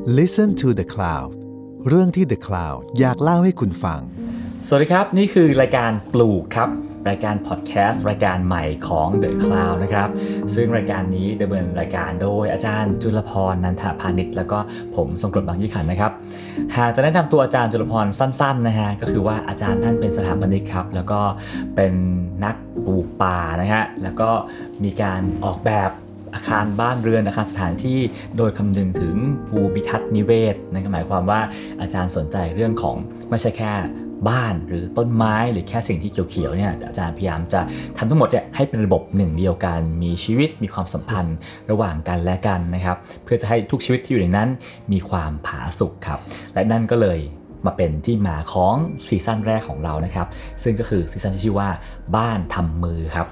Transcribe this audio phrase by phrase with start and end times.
[0.00, 1.30] Listen to the Cloud
[1.88, 4.00] เรื่องที่ The Cloud อยากเล่าให้คุณฟัง
[4.66, 6.68] สวัสดีครับ นี่คือรายการปลูกครับ
[7.08, 10.08] รายการพอดแคสต์รายการใหม่ของ The Cloud นะครับ
[10.54, 14.58] ซึ่งรายการนี้ดำเนินรายการโดยอาจารย์จุลพรนันทพาณิชย์แล้วก็
[14.96, 16.12] ผมทรงกรดบางยี่ขันนะครับ
[16.76, 21.20] หากจะแนะนำตัวอาจารย์จุลพรสั้นๆนะฮะก็คือว่าอาจารย์ท่านเป็นสถาปนิกครับ แล้วก็
[21.76, 21.94] เป็น
[22.44, 22.56] นัก
[22.86, 24.30] ปลูกป่านะฮะแล้วก็
[24.84, 25.90] มีการออกแบบ
[26.34, 27.98] อาคารบ้านเรือนอาคารสถานที่
[28.36, 29.16] โดยคำนึงถึง
[29.48, 31.40] ภูมิทัศน์นิเวศนั่นก็หมายความว่า
[31.80, 32.96] อาจารย์สนใจเรื่องของ
[33.30, 33.72] ไม่ใช่แค่
[34.28, 37.60] บ้านหรือต้นไม้หรือแค่สิ่งที่เขียวๆเนี่ยอาจารย์พยายามจะ
[37.96, 41.36] ทำทั้งหมดเนี่ยให้เป็นระบบหนึ่งเดียวกัน มีชีวิตมีความสัมพันธ์
[41.70, 44.48] ระหว่างกันและกันนะครับ เพื่อจะให้ทุกชีวิตที่อยู่ในนั้น
[44.92, 46.18] มีความผาสุกครับ
[46.54, 47.18] และนั่นก็เลย
[47.66, 48.74] มาเป็นที่มาของ
[49.06, 50.26] ซีซั่นแรกของเรานะครับ
[50.62, 51.68] ซึ่งก็คือซีซั่นที่ชื่อว่า
[52.16, 53.26] บ้านทำมือครับ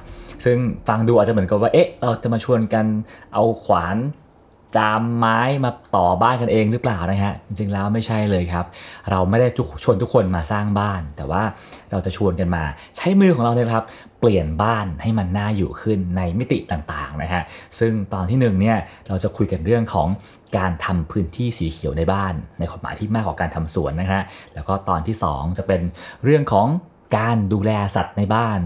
[0.45, 0.59] ซึ่ง
[0.89, 2.87] ฟังดูอาจจะเหมือนกับว่า เอ๊ะ เราจะมาชวนกัน
[3.35, 3.97] เอาขวาน
[4.77, 8.67] จามไม้มาต่อบ้านกันเองหรือเปล่านะฮะ จริงๆแล้วไม่ใช่เลยครับ
[9.11, 9.49] เราไม่ได้
[9.85, 11.43] ชวนทุกคนมาสร้างบ้าน แต่ว่า
[11.91, 12.65] เราจะชวนกันมา
[12.97, 13.85] ใช้มือของเราเนี่ยครับ
[14.21, 17.43] เปลี่ยนบ้านให้มันน่าอยู่ขึ้นในมิติต่างๆนะฮะ
[17.79, 18.77] ซึ่งตอนที่หนึ่งเนี่ย
[19.09, 20.09] เราจะคุยกันเรื่องของ
[20.59, 24.23] การทำพื้นที่สีเขียวในบ้าน ในความหมายที่มากกว่าการทำสวนนะฮะ
[24.55, 25.81] แล้วก็ตอนที่สองจะเป็น
[26.25, 26.69] เรื่องของ
[27.19, 28.61] การดูแลสัตว์ในบ้าน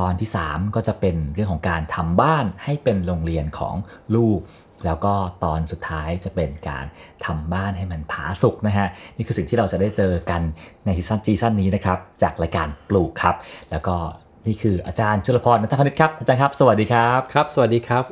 [0.00, 3.74] ตอนที่ 3 ก็จะเป็นเรื่องของการทำบ้านให้เป็นโรงเรียนของ
[4.16, 4.40] ลูก
[4.84, 6.84] แล้วก็ตอนสุดท้ายจะเป็นการ
[7.26, 10.42] ทำบ้านให้มันผาสุกนะฮะนี่คือสิ่งที่เราจะได้เจอกัน
[10.84, 13.34] ในซีซั่นซีซั่นนี้นะครับจากรายการปลูกครับ
[13.70, 13.96] แล้วก็
[14.46, 18.04] นี่คืออาจารย์จุลพรนัทพนิชครับอาจารย์ครับ สวัสดีครับครับ สวัสดีครับ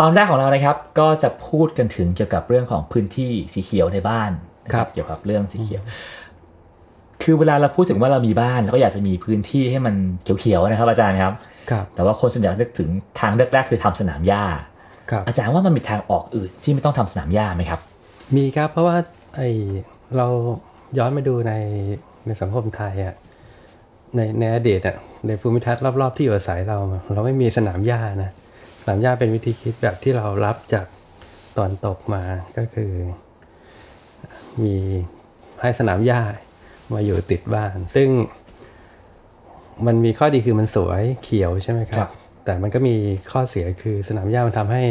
[0.00, 4.30] ตอนแรกของเรานะครับก็จะพูดกันถึงเกี่ยวกับเรื่องของพื้นที่สีเขียวในบ้าน
[4.64, 5.82] นะครับเกี่ยวกับเรื่องสีเขียว
[7.22, 9.94] คือเวลาเราพูดถึงว่าเรามีบ้านเราก็อยากจะมีพื้นที่ให้มัน
[10.40, 11.34] เขียวๆนะครับอาจารย์ครับ
[11.70, 12.88] ครับแต่ว่าคนส่วนใหญ่นึกถึง
[13.20, 14.44] ทางเลือกแรกคือทำสนามหญ้า
[15.10, 17.80] ครับอาจารย์ว่ามันมีทางออกอื่นที่ไม่ต้องทำสนามหญ้าไหมครับ
[18.36, 18.96] มีครับเพราะว่า
[19.36, 19.42] ไอ
[20.16, 20.26] เรา
[20.98, 21.52] ย้อนมาดูใน
[22.26, 23.14] ในสังคมไทยอะ
[24.16, 26.78] ในในอดีตอะในภูมิทัศน์รอบๆที่อยู่อาศัยเรา
[27.12, 28.30] เราไม่มีสนามหญ้านะ
[28.82, 30.86] สนามหญ้าเป็นวิธีคิดแบบที่เรารับจาก
[31.58, 32.22] ตอนตกมา
[32.58, 32.92] ก็คือ
[34.62, 34.76] มี
[35.60, 36.20] ให้สนามหญ้า
[36.92, 38.08] มาอยู่ติดบ้าน ซึ่ง
[39.86, 42.10] มันมีข้อดีคือมันสวยเขียวใช่ไหมคครัรับบ
[42.44, 42.94] แต่มันก็มี
[43.30, 44.82] ข้อเสียคือสนามหญ้ามันทำให้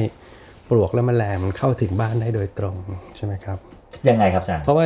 [0.70, 2.76] ปลวกและแมลงมันเข้าถึงบ้านได้โดยตรง
[3.16, 3.58] ใช่ไหมครับ
[4.10, 4.86] ยังไงครับอาจารย์เพราะว่า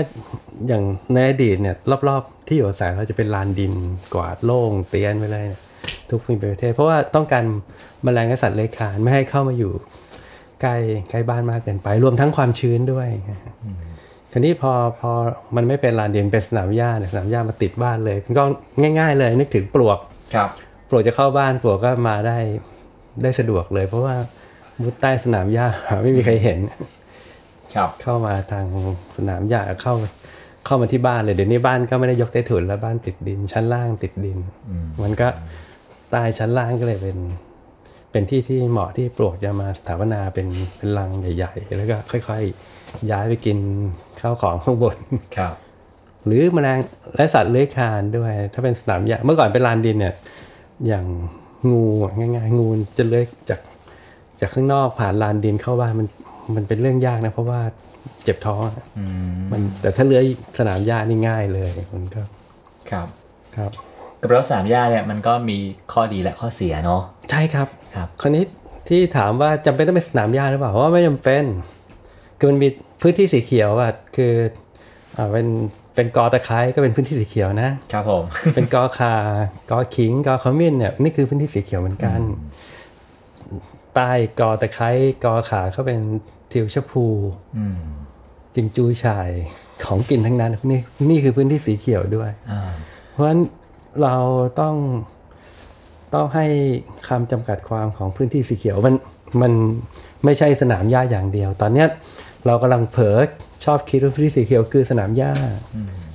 [0.68, 1.76] อย่างในอดีตเนี่ย
[2.08, 3.74] รอบๆ ที่อยู่อาศัยเราจะเป็นลานดิน
[4.14, 5.62] กวาดโล่งเตียนไปเลยเนี่ย
[6.10, 7.44] ทุกภูมิประเทศ เพราะว่าต้องการ
[8.04, 9.72] แมลงและสัตว์เลื้อยคลานไม่ให้เข้ามาอยู่
[10.62, 10.76] ใกล้
[11.10, 13.08] ใกล้บ้านมากเกินไปรวมทั้งความชื้นด้วย
[14.32, 15.12] คราวนี้พอพอ
[15.56, 18.44] มันไม่เป็นลานดินเป็นสนามหญ้าเนี่ยสนามหญ้ามาติดบ้านเลยก็
[19.00, 20.00] ง่าย ๆ เลยนึกถึงปลวก
[20.36, 20.50] ครับ
[20.90, 22.38] ปลวกจะเข้าบ้านปลวกก็มาได้
[23.24, 24.16] ได้สะดวกเลย เพราะว่า
[24.82, 25.68] มุดใต้สนามหญ้า
[26.04, 26.60] ไม่มีใครเห็น
[27.76, 28.66] ครับเข้ามาทาง
[29.18, 29.94] สนามหญ้าเข้า
[30.66, 34.40] เข้ามาที่บ้านเลยเดี๋ยวนี้บ้านก็ไม่ได้ยกใต้ถุนแล้วบ้านติดดิน ชั้นล่างติดดิน
[35.04, 35.28] มันก็
[36.12, 37.18] ใต้ชั้นล่างก็เลยเป็น
[38.12, 42.77] เป็นที่ที่เหมาะที่ปลวกจะมาสถาปนาเป็นเป็นรังใหญ่ ๆ แล้วก็ค่อย ๆ
[43.12, 43.58] ย้ายไปกิน
[44.20, 44.98] ข้าวของข้างบน
[45.38, 45.54] ครับ
[46.26, 46.80] หรือแมลง
[47.16, 50.14] และสัตว์เลื้อยคลานด้วย ถ้าเป็นสนามหญ้าเมื่อก่อนเป็นลานดินเนี่ย
[50.88, 51.06] อย่าง
[51.70, 51.84] งู
[52.18, 52.68] ง่ายๆงู
[52.98, 53.60] จะเลื้อยจาก
[54.40, 56.08] จากข้างนอกผ่านลานดินเข้าบ้านมัน
[56.56, 57.62] มันเป็นเรื่องยากนะ เพราะว่า
[58.24, 58.86] เจ็บท้องอะ
[59.52, 60.24] มันแต่ถ้าเลื้อย
[60.60, 62.22] สนามหญ้านี่ง่ายเลยมันก็
[62.92, 63.08] ครับ
[63.56, 63.72] ครับ
[64.22, 65.58] กับรถสนามหญ้าเนี่ยมันก็มี
[65.94, 68.44] ข้อดีและข้อเสียเนาะใช่ครับครับ คราวนี้
[68.88, 71.44] ที่ถามว่าจำเป็นต้องเป็นสนามหญ้าหรือเปล่าเพราะว่าไม่จำเป็น
[72.38, 72.68] คือมันมี
[73.02, 74.34] พื้นที่สีเขียวอะคือ
[75.18, 75.48] อ่าเป็น
[75.96, 78.24] เป็นกอตะไคร้ก็เป็นพื้นที่สีเขียวนะครับผม
[78.56, 79.16] เป็นกอคา
[79.72, 82.20] กอขิงกอขมิ้นเนี่ยนี่คือพื้นที่สีเขียวเหมือนกัน
[83.96, 84.90] ใต้กอตะไคร้
[85.24, 86.00] กอขาเขาเป็น
[86.52, 87.06] ทิวชะพู
[87.58, 87.80] อืม
[88.56, 89.30] จิงจูฉ่าย
[89.86, 92.62] ของกินทั้งนั้นนี่นี่คือพื้นที่สีเขียวด้วยอ่า
[93.12, 93.42] เพราะฉะนั้น
[94.04, 94.16] เรา
[94.60, 94.76] ต้อง
[96.14, 96.46] ต้องให้
[97.08, 98.96] คำจำกัดความของพื้นที่สีเขียวมัน
[99.42, 99.52] มัน
[100.26, 101.88] ไม่ใช่สนามหญ้าอย่างเดียว ตอนเนี้ย
[102.48, 103.18] เรากำลังเผลอ
[103.66, 105.32] ชอบคิดว่าพื้นที่สีเขียวคือสนามหญ้า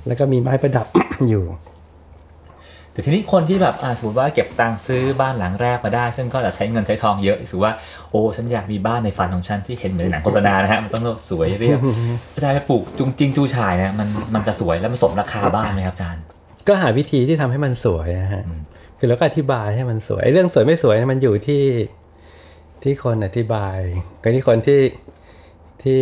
[0.07, 0.87] แล้วก็มีไม้ประดับ
[1.29, 1.45] อยู่
[2.91, 7.71] แต่ทีนี้คนที่แบบอ่าสมมติว่าเก็บตังค์ซื้อบ้านหลังแรกมาได้ ซึ่งก็จะใช้เงินใช้ทองเยอะรู้สึกว่า
[8.11, 11.79] โอ้ฉันอยากมีบ้านในฝันของฉันที่เห็นเหมือนในหนังโฆษณานะฮะมันต้องสวยเรียบ
[12.33, 16.21] อาจารย์ไปปลูกจุงจริงจูชายเนี่ยมันมันจะสวยและมันสมราคาบ้านไหมครับอาจารย์
[16.67, 18.43] ก็หาวิธีที่ทำให้มันสวยนะฮะ
[18.97, 21.63] คือแล้วก็อธิบายให้มันสวยไอ้เรื่องสวยไม่สวยเนี่ยมันอยู่ที่
[22.83, 23.77] ที่คนอธิบาย
[24.21, 24.79] กับที่คนที่
[25.83, 25.99] ที่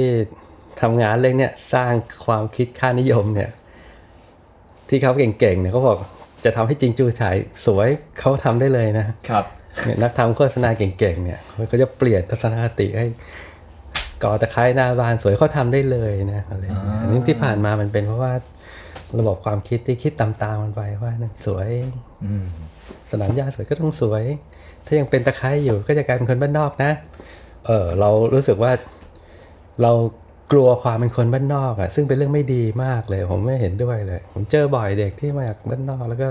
[0.82, 1.94] ทำงานเรื่องเนี้ยสร้าง
[2.26, 3.52] ความคิดค่านิยมเนี่ย
[4.90, 5.98] ที่เขาเก่งๆเนี่ยเขาบอก
[6.46, 7.36] จะทำให้จริงจูฉาย
[7.66, 7.90] สวย
[8.20, 9.46] เขาทำได้เลยนะครับ
[9.86, 13.08] เนี่ยนักทำโฆษณาเก่งๆเนี่ยเขาจะเปลี่ยนทัศนคติให้
[14.24, 18.34] กอตะไคร้หน้าบ้านสวยเขาทำได้เลยนะอะไรอย่างเงี้ยอันนี้ที่ผ่านมามันเป็นเพราะว่า
[19.20, 21.70] ระบบความคิดที่คิดตามๆมันไปว่านั่นสวย
[22.26, 22.46] อืม
[23.12, 24.24] สนามหญ้าสวยก็ต้องสวย
[24.86, 26.92] ถ้ายังเป็นตะไคร้อยู่ก็จะกลายเป็นคนบ้านนอกนะ
[27.68, 28.72] เออเรารู้สึกว่า
[29.82, 29.92] เรา
[30.52, 36.28] กลัวความเป็นคนบ้านนอกอะ่ะซึ่งเป็นเรื่องไม่ดีมากเลย ผมไม่เห็นด้วยเลย ผมเจอบ่อยเด็กที่มาจากบ้านนอกแล้วก็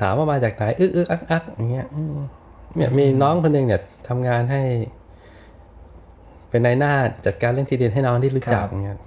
[0.00, 2.16] ถามว่ามาจากไหนอึกอึกอักอักอย่างเงี้ยอืม
[2.74, 4.62] เนี่ยมีน้องคนหนึ่งเนี่ยทำงานให้
[6.50, 6.92] เป็นนายหน้า
[7.26, 8.98] จัดการเรื่องที่ดินให้น้องที่รู้จักอย่างเงี้ย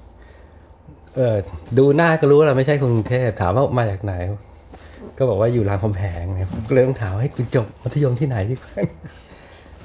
[1.15, 1.35] เออ
[1.77, 4.13] ดูหน้าก็รู้ว่าเราไม่ใช่คนกรุงเทพถามว่ามาจากไหน
[5.17, 8.71] ก็บอกว่าอยู่รามคำแหงเนี่ยผมก็เลยต้องถามว่าให้คุณจบมัธยมที่ไหนดีกว่า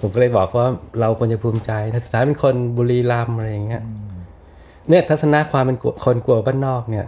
[0.01, 0.67] ผมก็เลยบอกว่า
[1.01, 3.83] เราควรจะภูมิใจนะสุดท้ายเป็นคนบุรีรัมย์อะไรอย่างเงี้ย
[4.89, 7.07] เนี่ยทัศนะความเป็นคนกลัวบ้านนอกเนี่ย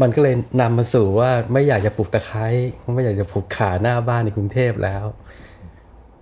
[0.00, 2.46] มันก็เลยนำมาสู่ว่าไม่อยากจะปลูกตะไคร้
[2.94, 5.04] ไม่อยากจะปลูกขาหน้าบ้านในกรุงเทพแล้ว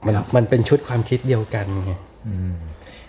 [0.06, 1.92] มันครับมันเป็นชุดความคิดเดียวกันไง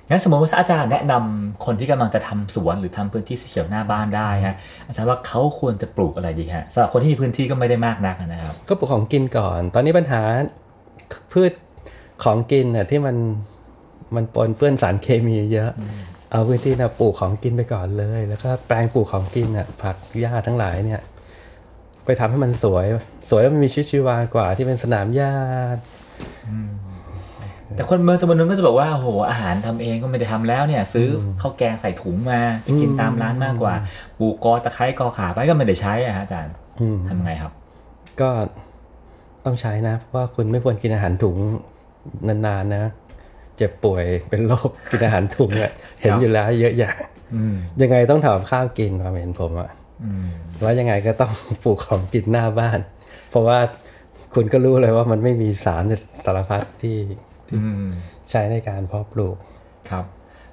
[0.10, 4.56] งั้นสมมติว่าถ้าอาจารย์แนะนำคนที่กำลังจะทำสวนหรือทำพื้นที่สีเขียวหน้าบ้านได้ฮะ
[4.88, 10.22] อาจารย์ว่าเขาควรจะปลูกอะไรดีฮะสำหรับคนที่มีพื้นที่ก็ไม่ได้มากนักนะครับ ก็ปลูกของกินก่อน ตอนนี้ปัญหา
[11.32, 11.52] พืช
[12.24, 13.16] ของกินน่ะที่มัน
[14.16, 15.72] มันปนเปื้อนสารเคมีเยอะ
[16.32, 21.02] เอาพื้นที่นะปลูกของกินไปก่อนเลย แล้วก็แปลงปลูกของกินน่ะผักหญ้าทั้งหลายเนี่ย
[22.06, 22.86] ไปทำให้มันสวย
[23.30, 25.34] สวยแล้วมันมีชีวิตชีวากว่าที่เป็นสนามหญ้า
[27.76, 31.08] แต่คนเมืองจำนวนนึงก็จะบอกว่าโอ้โหอาหารทำเองก็ไม่ได้ทำแล้วเนี่ย ซื้อ
[31.42, 33.74] ข้าวแกงใส่ถุงมาไปกินตามร้านมากกว่า
[34.20, 37.52] ปลูกกอตะไคร้กอขาไปก็ไม่ได้ใช้อะฮะอาจารย์อืมทำไงครับ
[38.22, 38.30] ก็
[39.46, 41.36] ต้องใช้นะ เพราะว่าคุณไม่ควรกินอาหารถุง
[42.28, 42.92] นานๆนะ
[43.58, 45.72] เจ็บป่วยเป็นโรคกินอาหารถุงอะ
[46.02, 46.94] เห็นอยู่แล้วเยอะแยะ
[47.36, 49.70] อืมยังไงต้องทำกับข้าวกินความเห็นผมอะ
[50.04, 50.28] อืม
[50.62, 52.80] แล้วยังไงก็ต้องปลูกของกินหน้าบ้าน
[53.30, 53.60] เพราะว่า
[54.34, 55.84] คุณก็รู้เลยว่ามันไม่มีสาร
[56.26, 56.98] สารพัดที่
[57.54, 57.88] อืม
[58.30, 59.38] ใช้ในการเพาะปลูก
[59.90, 60.06] ครับ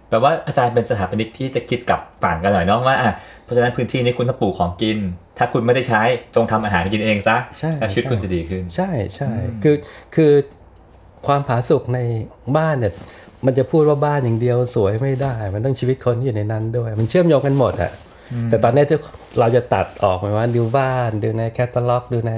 [0.09, 3.13] แปลว่าอาจารย์เป็นสถาปนิกที่จะคิดกับต่างกันหน่อยเนาะว่าอะ
[3.45, 4.99] เพราะฉะนั้นพื้นที่นี้คุณต้องปลูกของกิน
[5.39, 6.03] ถ้าคุณไม่ได้ใช้
[6.35, 9.31] จงทำอาหารกินเองซะใช่แล้วชีวิตใช่คุณจะดีขึ้น ใช่ใช่
[9.63, 9.77] คือ
[10.15, 10.33] คือ
[11.27, 11.99] ความผาสุกใน
[12.57, 12.93] บ้านเนี่ย
[13.47, 17.93] มันจะพูดว่าบ้านอย่างเดียวสวยไม่ได้ มันต้องชีวิตคนที่อยู่ในนั้นด้วย มันเชื่อมโยงกันหมดอะ
[18.51, 18.99] แต่ตอนนี้ที่
[19.39, 22.35] เราจะตัดออกหมายว่าดูบ้านดูในแคตตาล็อกดูใน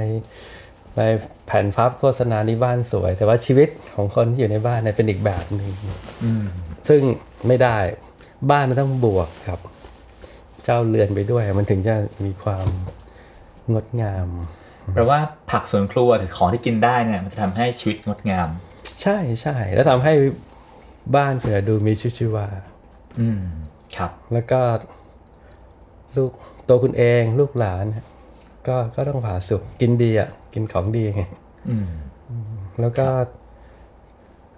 [0.96, 1.02] ใน
[1.46, 5.70] แผ่นพับโฆษณานี้บ้านสวย แต่ว่าชีวิตของคนที่อยู่ในบ้านเนี่ยเป็นอีกแบบหนึ่ง
[6.88, 7.00] ซึ่ง
[7.46, 7.78] ไม่ได้
[8.50, 9.58] บ้านมันต้องบวกกับ
[10.64, 11.94] เจ้าเรือนไปด้วย มันถึงจะ
[12.24, 12.66] มีความ
[13.72, 14.28] งดงาม
[14.94, 15.18] แปลว่า
[15.50, 18.48] ผักสวนครัวหรือของที่กินได้เนี่ยมันจะทำให้ชีวิตงดงาม
[19.02, 20.14] ใช่ใช่แล้วทำให้
[21.16, 22.46] บ้านเผื่อดูมีชีวิตชีวา
[23.20, 23.42] อืม
[23.96, 24.60] ครับ แล้วก็
[26.16, 26.30] ลูก
[26.68, 27.84] ตัวคุณเองลูกหลาน
[28.68, 31.22] ก็ก็ต้องผาสุกกินดีอะ กินของดีไง
[31.70, 31.90] อืม
[32.80, 33.06] แล้วก็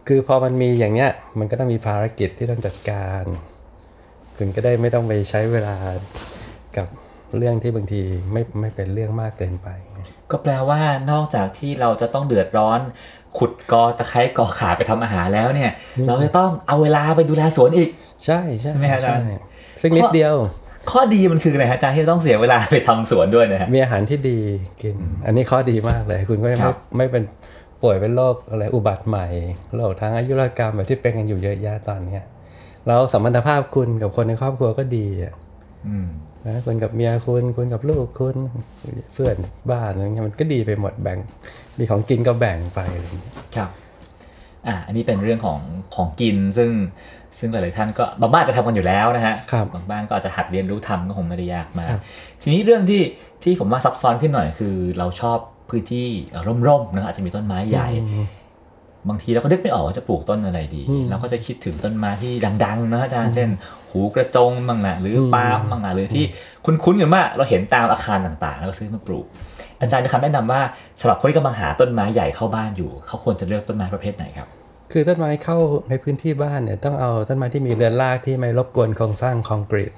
[0.08, 3.24] คือพอมันมีอย่างเนี้ย มันก็ต้องมีภารกิจที่ต้องจัดการ
[4.36, 5.76] คุณก็ได้ไม่ต้องไปใช้เวลา
[6.76, 6.88] กับ
[7.36, 8.02] เรื่องที่บางที
[8.32, 9.68] ไม่ไม่เป็นเรื่องมากเกินไป
[10.30, 10.80] ก็แปลว่า
[11.10, 12.80] นอกจากที่เราจะต้องเดือดร้อน
[13.38, 15.72] ขุดกอตะไคร้กอขาไปทำอาหารแล้วเนี่ย
[16.06, 17.88] เราจะต้องเอาเวลาไปดูแลสวนอีก
[18.24, 19.24] ใช่ใช่ใช่ไหมฮะอาจารย์
[19.80, 20.34] ซึ่งนิดเดียว
[20.90, 24.38] ข้อดีมันคืออะไรฮะอาจารย์ที่จะต้องเสียเวลาไปทำสวนด้วยนะฮะมีอาหารที่ดี
[24.82, 24.96] กิน
[25.26, 27.22] อันนี้ข้อดีมากเลย คุณก็จะครัไม่บไม่เป็น
[27.82, 29.26] ป่วยเป็นโรคอะไรอุบัติใหม่
[29.76, 32.22] โรคทางอายุรกรรมแบบที่เป็นกันอยู่เยอะแยะตอนเนี้ย
[32.86, 35.34] แล้วสัมพันธภาพคุณกับคนในครอบครัวก็ดีอะ
[35.88, 36.08] อืม
[36.46, 38.36] นะคุณกับเมียคุณคุณกับลูกคุณ
[39.14, 39.36] เพื่อน
[39.70, 41.18] บ้านอะไรเงี้ยมันก็ดีไปหมดแบ่ง
[41.78, 43.70] มีของกินก็แบ่งไปอะไรอย่างเงี้ยครับ
[44.66, 45.60] อ่าอันนี้เป็นเรื่องของ
[45.94, 46.70] ของกินซึ่ง
[47.38, 52.00] ซึ่งหลายๆท่านก็บางบ้านจะทำกันอยู่แล้วนะฮะครับบางบ้านก็อาจจะหัดเรียนรู้ทำก็คงไม่ได้ยากมากครับ
[52.42, 53.02] ทีนี้เรื่องที่
[53.42, 55.38] ที่ผมว่าซับซ้อนขึ้นหน่อยคือ เราชอบ
[55.70, 56.06] พื้นที่
[56.66, 57.88] ร่มๆนะอาจจะมีต้นไม้ใหญ่
[59.08, 62.32] บางทีเราก็นึกไม่ออกว่าจะปลูกต้นอะไรดีเราก็จะคิดถึงต้นไม้ที่
[62.64, 63.48] ดังๆนะอาจารย์เช่น
[63.90, 66.24] หูกระจงบ้างนะหรือปาล์มบ้างนะหรือที่
[66.64, 69.26] คุ้นๆกันว่าเราเห็นตามอาคารต่างๆ แล้วก็ซื้อมาปลูก
[69.80, 70.60] อาจารย์มีคำแนะนำว่า
[71.00, 74.48] สำหรับคนที่กำลังหาต้นไม้ใหญ่เข้าบ้านอยู่ เขาควรจะเลือกต้นไม้ประเภทไหนครับ
[74.92, 75.58] คือต้นไม้เข้า
[75.90, 79.92] ในพื้นที่บ้านเนี่ยต้องเอาต้นไม้ที่มีเรือนรากที่ไม่รบกวนโครงสร้างคอนกรีต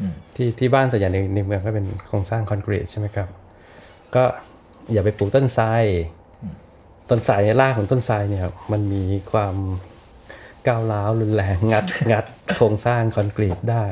[0.00, 3.28] อืมที่ที่บ้านส่วนใหญ่ในในเมืองก็เป็นโครงสร้างคอนกรีตใช่ไหมครับ
[4.14, 4.24] ก็
[4.92, 5.66] อย่าไปปลูกต้นไทร
[7.10, 8.42] ต้นไทรเนี่ยรากของต้นไทรเนี่ย
[8.72, 9.54] มันมีความ
[10.66, 12.24] ก้าวร้าวรุนแรงงัดงัด
[12.56, 13.86] โครงสร้างคอนกรีตได้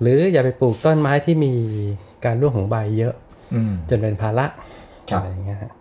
[0.00, 1.54] หรืออย่าไปปลูกต้นไม้ที่มี
[2.24, 3.25] การร่วงของใบเยอะอืม
[3.88, 4.46] จนเป็นภาระ
[5.10, 5.72] ครับอะไรอย่างเงี้ยฮะ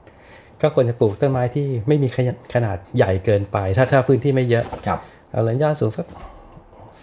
[0.62, 5.00] ก็ควรจะปลูกต้นไม้ที่ไม่มีขนาดขนาดใหญ่เกินไป ถ้าถ้าพื้นที่ไม่เยอะครับ
[5.32, 6.06] เอาเลยยอดสูงสัก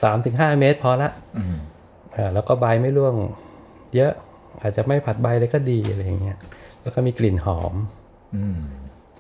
[0.02, 1.57] สามถึงห้าเมตรพอละอืม
[2.16, 3.14] อ่าแล้วก็ใบไม่ร่วง
[3.97, 4.12] เยอะ
[4.62, 6.38] อาจจะไม่ผลัดใบเลยก็ดีอะไรอย่างเงี้ย
[6.83, 7.75] แล้วก็มีกลิ่นหอม
[8.37, 8.59] อืม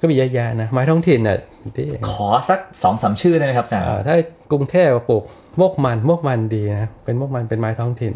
[0.00, 1.38] ก็มีเยอะแยะนะไม้ท้องถิ่นอะ
[1.76, 4.14] ที่ขอสักสองสามชื่อได้ไหมครับอาจารย์เอ่อถ้า
[4.52, 5.22] กรุงเทพปลูก
[5.58, 8.12] โมกมันโมกมันดีนะเป็นโมกมันเป็นไม้ท้องถิ่น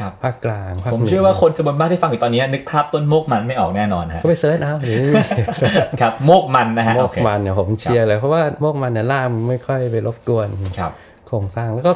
[0.00, 4.98] ครับภาคกลางภาคเหนือผมเชื่อว่าคนจำนวนมากที่ฟังอยู่ตอนนี้นึกภาพต้นโมกมันไม่ออกแน่นอนฮะก็ไป search เอาหรือ
[6.00, 10.48] ครับโมกมันนะฮะโมกโอเคมันเนี่ยผมเชียร์เลยเพราะว่าโมกมันเนี่ยรากมันไม่ค่อยไปรบกวน
[10.78, 10.92] ครับ
[11.26, 11.92] โครงสร้างแล้วก็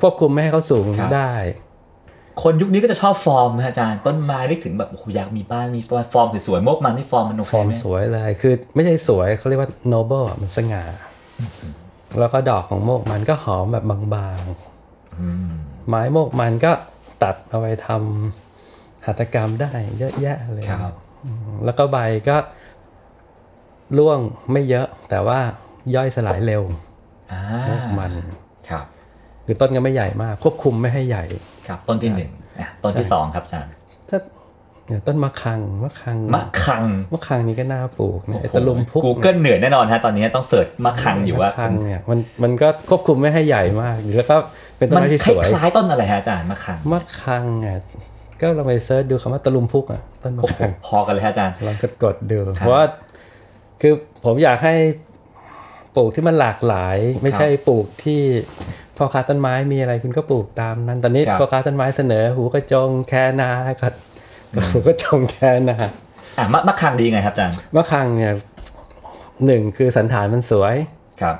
[0.00, 1.34] ควบคุมไม่ให้เขาสูงครับได้
[2.42, 5.80] คนยุคนี้ก็จะชอบฟอร์มนะอาจารย์ต้นไม้นึกถึงแบบโอ้โหอยากมีบ้านมี
[6.12, 10.84] ฟอร์มสวยๆโมกมันที่ฟอร์มมันโอเคฟอร์มไหมสวยเลยคือไม่ใช่สวยเขาเรียกว่า noble อะมันสง่า
[12.18, 16.72] แล้วก็ดอกของโมกมันก็หอมแบบบางๆไม้โมกมันก็
[17.22, 21.98] ตัดเอาไปทำหัตถกรรมได้เยอะแยะเลยครับอืมแล้วก็ใบ
[22.28, 22.36] ก็
[23.98, 24.18] ร่วง
[24.52, 25.38] ไม่เยอะ แต่ว่า
[25.94, 26.62] ย่อยสลายเร็ว
[27.32, 28.12] อ่าโมกมัน
[28.68, 28.84] ครับ
[29.46, 31.24] คือต้นก็ไม่ใหญ่มาก ควบคุมไม่ให้ใหญ่
[31.68, 33.72] ครับ ต้นที่หนึ่งอะต้นที่สองครับอาจารย์
[34.08, 34.18] ถ้า
[34.86, 44.36] เนี่ยต้นมะคังมะคังมะคังมะคังนี้ก็น่าปลูกนะไอ้ตะลุมพุกกูเกิลเหนื่อยแน่นอนฮะตอนนี้ต้อง search มะคังอยู่ว่ามะคังเนี่ยมันมันก็ควบคุมไม่ให้ใหญ่มากแล้วก็
[44.80, 47.80] เป็นต้นมันไม้ที่สวยคล้ายๆต้นอะไรฮะอาจารย์มะคังมะคังอะ
[48.40, 52.84] ก็ลองไป search ดูคำว่าตะลุมพุกอะต้นมะโอ้โหคังพอกันเลยฮะอาจารย์ลองกดกดดูเพราะว่า
[53.80, 53.94] คือ
[54.24, 54.74] ผมอยากให้
[55.96, 58.20] ปลูกที่มันหลากหลาย ไม่ใช่ปลูกที่
[58.96, 63.88] พ่อค้าต้นไม้มีอะไรคุณก็ปลูกตามนั้นตอนนี้ครับพ่อค้าต้นไม้เสนอ หูกระจงแคนาก็
[64.54, 65.36] ก็หูกระจงแค
[65.68, 65.76] นา
[66.38, 68.34] อะมะมะคังดีไงครับอาจารย์มะคังเนี่ย
[69.46, 70.74] หนึ่งคือสันฐานมันสวย
[71.20, 71.36] ครับ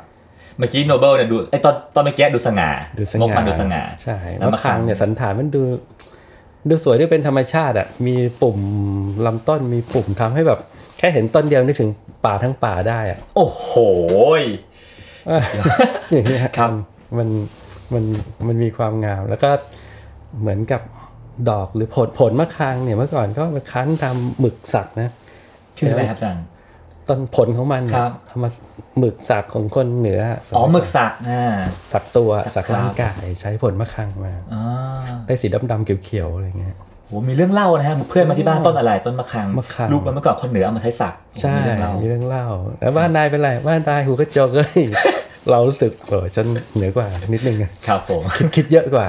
[0.61, 5.63] เมื่อกี้โนเบิลเนี่ยดูไอ้ตอนตอนเมื่อกี้ดูสง่าดูสมกง่ามันดูสง่าใช่แล้วมะมะคัคังงเนี่ยสันฐานมันดู
[6.69, 8.59] ดูสวยด้วยเป็นธรรมชาติอะมีปุ่ม
[9.27, 10.61] ลำต้นมีปุ่มทำให้แบบ
[10.99, 11.91] แค่เห็นต้นเดียวนึกถึง
[12.25, 13.71] ป่าทั้งป่าได้อะโอ้โห
[14.41, 14.43] ย
[16.13, 16.71] อย่างเงี้ยครับ
[17.19, 17.29] มัน
[17.95, 18.05] มัน
[18.47, 19.51] มันมีความงามแล้วก็
[20.41, 20.83] เหมือนกับ
[21.51, 25.11] ดอกหรือผลผลมะคังเนี่ยเมื่อก่อนก็มาคั้นทำหมึกสักนะ
[25.79, 26.45] ชื่ออะไรครับอาจารย์
[27.11, 28.51] ต้นผลของมันเนี่ยครับทำมา
[28.99, 30.21] หมึกสักของคนเหนือ
[30.57, 31.57] อ๋อหมึกสักอ่า
[31.93, 34.65] สักตัวสัสักกครับร่างกายใช้ผลมะคังมาอ่า
[35.27, 36.77] ได้สีดำๆเขียวๆอะไรเงี้ย
[37.07, 42.47] โหมีเรื่องเล่านะฮะเพื่อนมาที่บ้านต้นอะไรต้นมะคังมะคังลูกมันเมื่อก่อนคนเหนือเอามาใช้สักใช่มีเรื่องเล่ามีเรื่องเล่า
[42.81, 44.81] แล้วบ้านนายเป็นไรบ้านนายหูกระจกเลย
[45.51, 49.07] เรารู้สึกโอ้ฉันเหนือกว่านิดนึงอะครับผมคิดคิดเยอะกว่า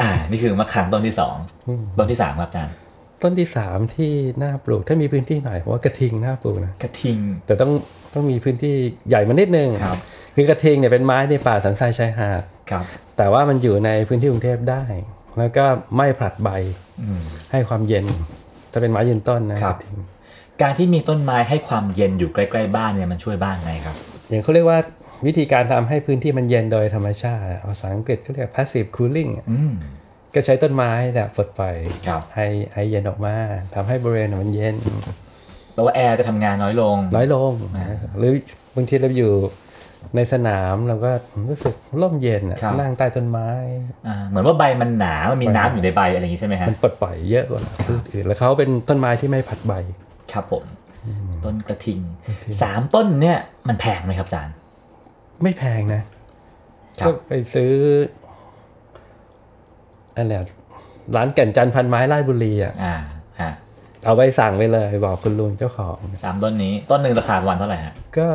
[0.00, 1.36] อ่า นี่คือมะคังต้นที่สอง
[1.98, 2.74] ต้นที่สามครับอาจารย์
[3.22, 4.12] ต้นที่สามที่
[4.42, 7.70] น่าปลูก ถ้ามีพื้นที่หน่อยผมว่ากระทิงน่าปลูกนะกระทิง แต่ต้อง
[8.14, 8.74] ต้องมีพื้นที่
[9.08, 9.98] ใหญ่มานิดนึงครับ
[10.36, 12.84] คือกระทิงเนี่ยเป็นไม้ในป่าสันทรายชายหาดครับ
[13.16, 14.84] แต่ว่ามันอยู่ในพื้นที่กรุงเทพได้
[15.38, 15.64] แล้วก็
[15.96, 16.48] ไม่ผลัดใบ
[17.02, 17.22] อืม
[17.52, 18.06] ให้ความเย็น
[18.72, 19.96] ถ้าเป็นไม้ยืนต้นนะครับกระทิง
[20.62, 23.96] การที่มีต้นไม้ให้ความเย็นอยู่ใกล้ๆบ้านเนี่ยมันช่วยบ้านไงครับ
[24.28, 24.78] อย่างเขาเรียกว่า
[25.26, 29.72] วิธีการทำให้พื้นที่มันเย็นโดยธรรมชาติอะภาษาอังกฤษเขาเรียก passive cooling อะอืม
[30.34, 33.36] ก็ใช้ต้นไม้แบบปลดปล่อยครับให้ให้เย็นออกมา
[33.74, 34.76] ทำให้บริเวณมันเย็น
[35.74, 38.32] แปลว่าแอร์จะทำงานน้อยลง น้อยลงนะหรือ
[38.76, 39.32] บางทีเราอยู่
[40.16, 41.10] ในสนามเราก็
[41.48, 43.48] รู้สึกร่มเย็นอะครับนั่งใต้ต้นไม้
[44.06, 49.72] อ่าเหมือนว่าใบมันหนา มันมีน้ำอยู่ในใบอะไรอย่างนี้ใช่ไหมฮะ มันปลดปล่อยเยอะกว่าพืชอื่น แล้วเขาเป็นต้นไม้ที่ไม่ผัดใบ
[50.32, 50.64] ครับผม
[51.44, 52.00] ต้นกระทิง
[52.62, 54.54] สามต้นเนี่ยมันแพงไหมครับอาจารย์
[55.42, 56.02] ไม่แพงนะ
[57.00, 57.72] ครับก็ไปซื้อ
[60.16, 60.42] อันเนี้ย
[61.16, 62.96] ร้านแก่นจันทร์พันไม้ราชบุรีอะอ่า
[63.40, 63.52] ฮะ
[64.04, 68.26] เอาไปสั่งไปเลยบอกคุณลุงเจ้าของ สามต้นนี้ต้นหนึ่งราคาประมาณเท่าไหร่ฮะก็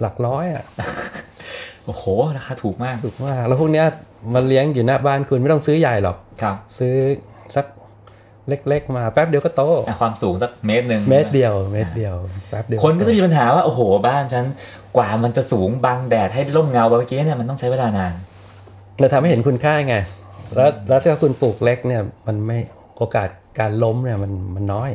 [0.00, 0.64] หลักร้อยอะ
[1.86, 2.04] โอ้โห
[2.36, 3.86] ราคาถูกมากถูกมากแล้วพวกเนี้ย
[4.34, 6.94] มาเลี้ยงอยู่หน้าบ้านคุณไม่ต้องซื้อใหญ่หรอก ครับ ซื้อ
[7.56, 7.66] สัก
[8.48, 12.14] เล็ก ๆ มาแป๊บเดียวก็โตอะความสูงสักเมตรหนึ่งเมตรเดียวเมตรเดียว
[12.50, 14.44] แป๊บเดียวคนก็จะมีปัญหาว่าโอ้โหบ้านฉัน
[14.96, 18.12] กว่ามันจะสูงบังแดดให้ร่มเงาแบบเมื่อกี้เนี่ยมันต้องใช้เวลานาน
[18.98, 19.96] เราทำให้เห็นคุณค่าไง
[20.56, 22.58] แล้วแล้วถ้าคุณปลูกเล็กเนี่ยมันไม่
[22.96, 23.28] โอกาส
[23.58, 24.90] การล้มเนี่ยมันมันน้อย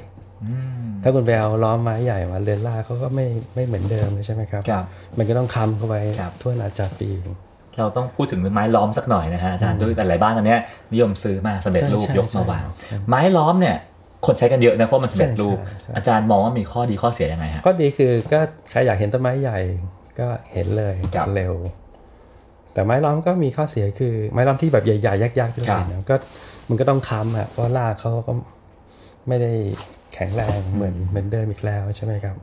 [0.45, 4.83] อืมถ้าคุณไปเอาล้อมไม้ใหญ่มาเรือนล่ากเขาก็ไม่ไม่เหมือนเดิมเลยใช่ไหมครับครับ
[5.17, 7.09] มันก็ต้องค้ำเข้าไปครับทั่วนาจาปี
[7.77, 10.59] เราต้องพูดถึงไม้ล้อมสักหน่อยนะฮะอาจารย์ด้วยแต่หลายบ้านตอนเนี้ย
[10.93, 13.77] นิยมซื้อมาสำเร็จรูปใช่ใช่ยกมาวางใช่ไม้ล้อมเนี่ย
[14.25, 18.39] คนใช้กันเยอะนะเพราะมันสำเร็จรูปใช่ใช่ใช่อาจารย์มองว่ามีข้อดีข้อเสียยังไงฮะก็ดีคือก็
[18.71, 19.59] ใครอยากเห็นต้นไม้ใหญ่
[20.19, 21.53] ก็เห็นเลยครับเร็ว
[22.75, 26.15] แต่ไม้ล้อมก็มีข้อเสียคือ ไม้ล้อมที่แบบใหญ่ๆยักษ์ๆที่เราครับเห็นนะก็
[26.69, 28.33] มันก็ต้องค้ำอะเพราะรากเขาก็
[29.27, 29.51] ไม่ได้
[30.13, 32.35] แข็งแรงเหมือนเหมือนเดิมอีกแล้วใช่ไหมครับ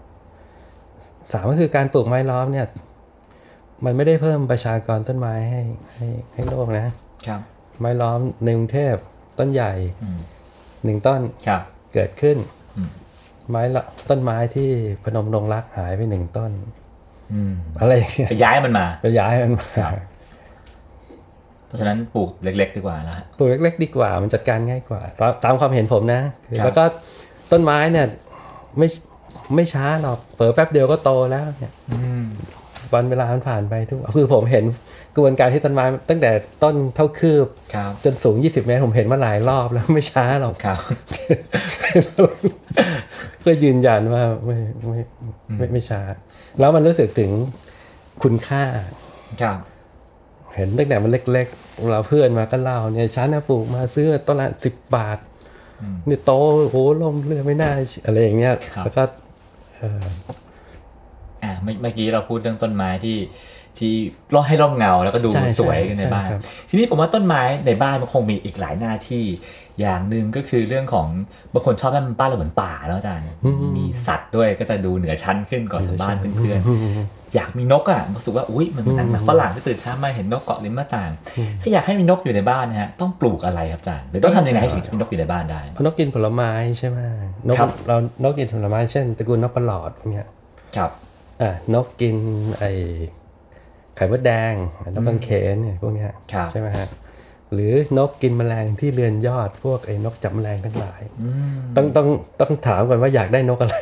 [1.32, 2.66] สามก็คือการปลูกไม้ล้อมเนี่ย
[3.84, 5.62] มันไม่ได้เพิ่มประชากรต้นไม้ให้
[5.96, 6.86] ให้ให้โลกนะ
[7.26, 7.40] ครับ
[7.80, 8.94] ไม้ล้อมในกรุงเทพ
[9.38, 9.72] ต้นใหญ่
[10.02, 10.18] อืม
[10.84, 11.62] หนึ่งต้นครับ
[11.94, 12.36] เกิดขึ้น
[12.76, 12.90] อืม
[13.50, 14.68] ไม้ละต้นไม้ที่
[15.04, 16.50] พนมดงรักหายไปหนึ่งต้น
[17.32, 19.80] อืมอะไรอย่างเงี้ยไปย้ายมันมาไปย้ายมันมาค
[21.72, 26.84] รับเพราะฉะนั้นปลูกเล็ก ๆ ดีกว่าแล้วฮะปลูกเล็ก ๆ ดีกว่ามันจัดการง่ายกว่า ตามตามความเห็นผมนะคือครับแล้วก็
[27.52, 28.06] ต้นไม้เนี่ย
[28.78, 28.88] ไม่
[29.54, 32.24] ไม่ช้าหรอกเผลอแป๊บเดียวก็โตแล้วเนี่ยอืม
[32.94, 34.64] วันเวลามันผ่านไปทุกคือผมเห็น
[35.14, 36.30] กระบวนการที่ต้นไม้ตั้งแต่
[36.62, 40.78] ต้นเท่าคืบครับจนสูง 20 เมตร ผมเห็นมาหลายรอบแล้วไม่ช้าหรอกครับ
[43.44, 45.00] ก็ยืนยันว่าไม่ไม่
[45.56, 46.00] ไม่ไม่ช้า
[46.60, 47.30] แล้วมันรู้สึกถึง
[48.22, 48.64] คุณค่า
[49.42, 49.58] ครับ
[50.54, 55.18] เห็นตั้งแต่มันเล็กๆเราเพื่อนมาก็เล่าเนี่ยฉันนะปลูกมาซื้อต้นละสิบบาท
[56.06, 56.30] เนี่ยโต
[56.70, 59.02] โหลมเรือไม่น่าเชื่ออะไรอย่างเงี้ยครับแล้วก็
[59.76, 60.04] เออ
[61.42, 63.18] อ่าเมื่อเมื่อกี้เราพูดเรื่องต้นไม้ที่
[63.78, 63.92] ที่
[64.34, 69.24] ร่อให้ร่มเงาแล้วก็ดูใช่สวยกันในใช่บ้านครับทีนี้ผมว่าต้นไม้ในบ้านมันคงมีอีกหลายหน้าที่
[69.80, 71.08] อย่างหนึ่งก็คือเรื่องของ
[71.52, 73.24] บางคนชอบให้มันบ้านเราเหมือนป่าเนอะอาจารย์
[73.76, 81.10] มีสัตว์ด้วยก็จะดูเหนือชั้นขึ้นกว่าชาวบ้านเพื่อนๆ อยากมีนกอะรู้สึกว่าอุ้ยมันเป็นหนังหนังฝรั่งที่ตื่นเช้ามาเห็นนกเกาะริมหน้าต่าง
[81.60, 86.98] ถ้าอยากให้มีนกอยู่ในบ้านนะฮะต้องปลูกอะไรครับอาจารย์หรือต้องทำยังไงให้ถึงจะมีนกอยู่ในบ้านได้ นกกินผลไม้ใช่ไหม
[87.46, 90.26] นกครับเรานกกินผลไม้เช่นตระกูลนกประหลอดพวกเนี้ย
[90.76, 90.90] ครับ
[91.42, 92.16] อ่านกกิน
[92.58, 92.64] ไอ
[93.96, 94.54] ไข่มดแดง
[94.94, 96.86] นกกังเขนเนี่ยพวกเนี้ยครับใช่ไหมฮะ
[97.54, 101.00] หรือนกกินแมลงที่เรือนยอดพวกไอ้นกจับแมลงทั้งหลาย
[101.76, 102.08] ต้องต้อง
[102.40, 103.76] ต้องถามก่อนว่าอยากได้นกอะไร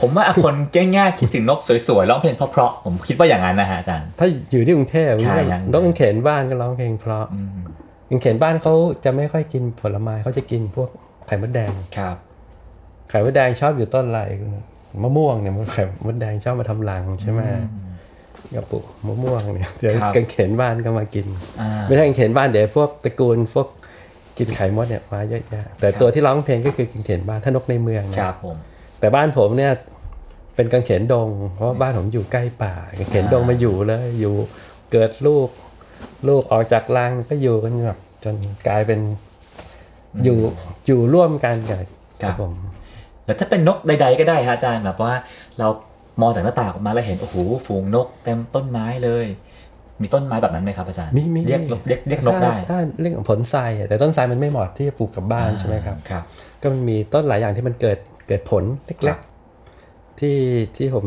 [0.00, 0.54] ผมว่าคน
[0.96, 7.26] ง่ายๆคิดถึงนกสวยๆร้องเพลงเพราะๆผมคิดว่าอย่างนั้นนะฮะอาจารย์ถ้าอยู่ที่กรุงเทพใช่ยังนกกังเขนบ้านก็ร้องเพลงเพราะ
[8.10, 10.88] กังเขนบ้านเขาจะไม่ค่อยกินผลไม้เขาจะกินพวก
[11.26, 12.16] ไข่มดแดงครับ
[13.10, 14.22] ไข่มดแดงชอบอยู่ต้นอะไร
[15.02, 17.40] มะม่วงเนี่ยมันไข่มดแดงชอบมาทำรังใช่ไหม
[18.54, 21.26] กระปุกมะม่วงเนี่ยเดี๋ยวครับกังเขนบ้านก็มากิน
[21.60, 23.68] อ่า ไม่ใช่กังเขนบ้านเดี๋ยวพวกตระกูลพวก
[24.38, 28.56] กินไข่มดเนี่ยมาเยอะแยะแต่ตัวที่ร้องเพลงก็คือกังเขนบ้านถ้านกในเมืองนะ ครับผม
[29.00, 29.72] แต่บ้านผมเนี่ย
[30.54, 34.34] เป็นกังเขนดง เพราะว่าบ้านผมอยู่ใกล้ป่ากังเขนดงมาอยู่เลยอยู่
[34.92, 35.48] เกิดลูก
[36.28, 38.36] ลูกออกจากรังก็อยู่กันแบบจน
[38.68, 39.00] กลายเป็น
[40.24, 40.38] อยู่
[40.86, 41.80] อยู่ร่วมกันกับ
[42.22, 42.52] กับ ผม
[43.24, 45.12] แล้วถ้าเป็นนกใด ๆ ก็ได้ฮะอาจารย์แบบว่า
[45.58, 45.66] เรา
[46.20, 49.26] มองจากหน้าต่างออกมาแล้วเห็นโอ้โหฝูงนกเต็มต้นไม้เลย
[50.02, 56.22] มีต้นไม้แบบนั้นไหมครับอาจารย์มีมีเรียกเรียกเรียกนกได้ถ้าถ้าเรื่องของผลทรายอะแต่ต้นทรายมันไม่เหมาะที่จะปลูกกับบ้านใช่ไหมครับครับ
[56.62, 60.38] ก็มันมีต้นหลายอย่างที่มันเกิดเกิดผลเครัล็กบๆที่
[60.76, 61.06] ที่ผม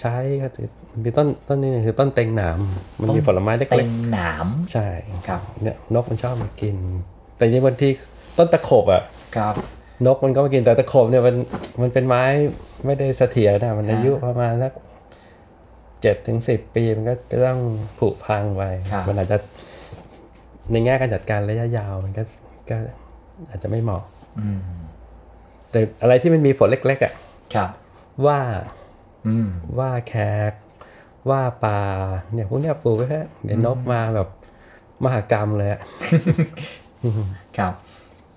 [0.00, 0.68] ใช้ก็คือ
[1.04, 2.58] มีต้นต้นนี้คือต้นเต็งหนาม
[3.00, 4.88] มันมีผลไม้เล็เต็กงหนามๆใช่
[5.28, 6.76] ครับเนี่ยนกมันชอบมากิน
[7.36, 7.88] แต่จริงๆบางที
[8.38, 9.02] ต้นตะขบอะ
[9.36, 9.54] ครับ
[10.06, 11.36] นกมันก็มากินแต่ตะขบเนี่ยมัน
[11.82, 12.22] มันเป็นไม้
[12.86, 14.72] ไม่ได้เสถียรนะมันอายุประมาณสัก
[16.02, 17.60] เจ็ดถึงสิบปีมันก็จะต้อง
[17.98, 19.38] ผุพังไปครับ มันอาจจะ
[20.70, 22.22] ในแง่การจัดการระยะยาวมันก็
[22.70, 22.76] ก็
[23.50, 24.02] อาจจะไม่เหมาะ
[24.40, 24.60] อืม
[25.70, 27.12] แต่อะไรที่มันมีผลเล็กๆอะ
[27.54, 27.70] ครับ
[28.26, 28.40] ว่า
[29.26, 30.14] อืม ว่าแข
[30.50, 30.52] ก
[31.30, 31.80] ว่าปลา
[32.32, 34.28] เนี่ยพวกเนี้ยปลูกไว้แค่เดี๋ยวนกมาแบบ
[35.04, 35.80] มหากรรมเลยอะ
[37.58, 37.72] ครับ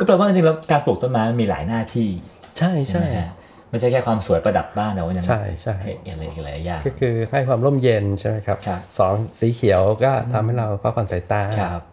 [0.02, 2.10] ก็แปลว่าจริงๆแล้วการปลูกต้นไม้มันมีหลายหน้าที่
[2.58, 3.30] ใช่ใช่ใช่ไหมฮะ
[3.70, 11.84] ไม่ใช่แค่ความสวยประดับบ้านแต่ว่ายังใช่ใช่ให้อะไรอีกหลายอย่าง ก็คือให้ความร่มเย็นใช่ไหมครับครับ สองสีเขียวก็ทำให้เราพักผ่อนสายตาครับ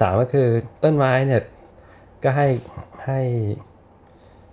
[0.00, 0.48] สามก็คือ
[0.84, 1.42] ต้นไม้เนี่ย
[2.24, 2.46] ก็ให้
[3.06, 3.20] ให้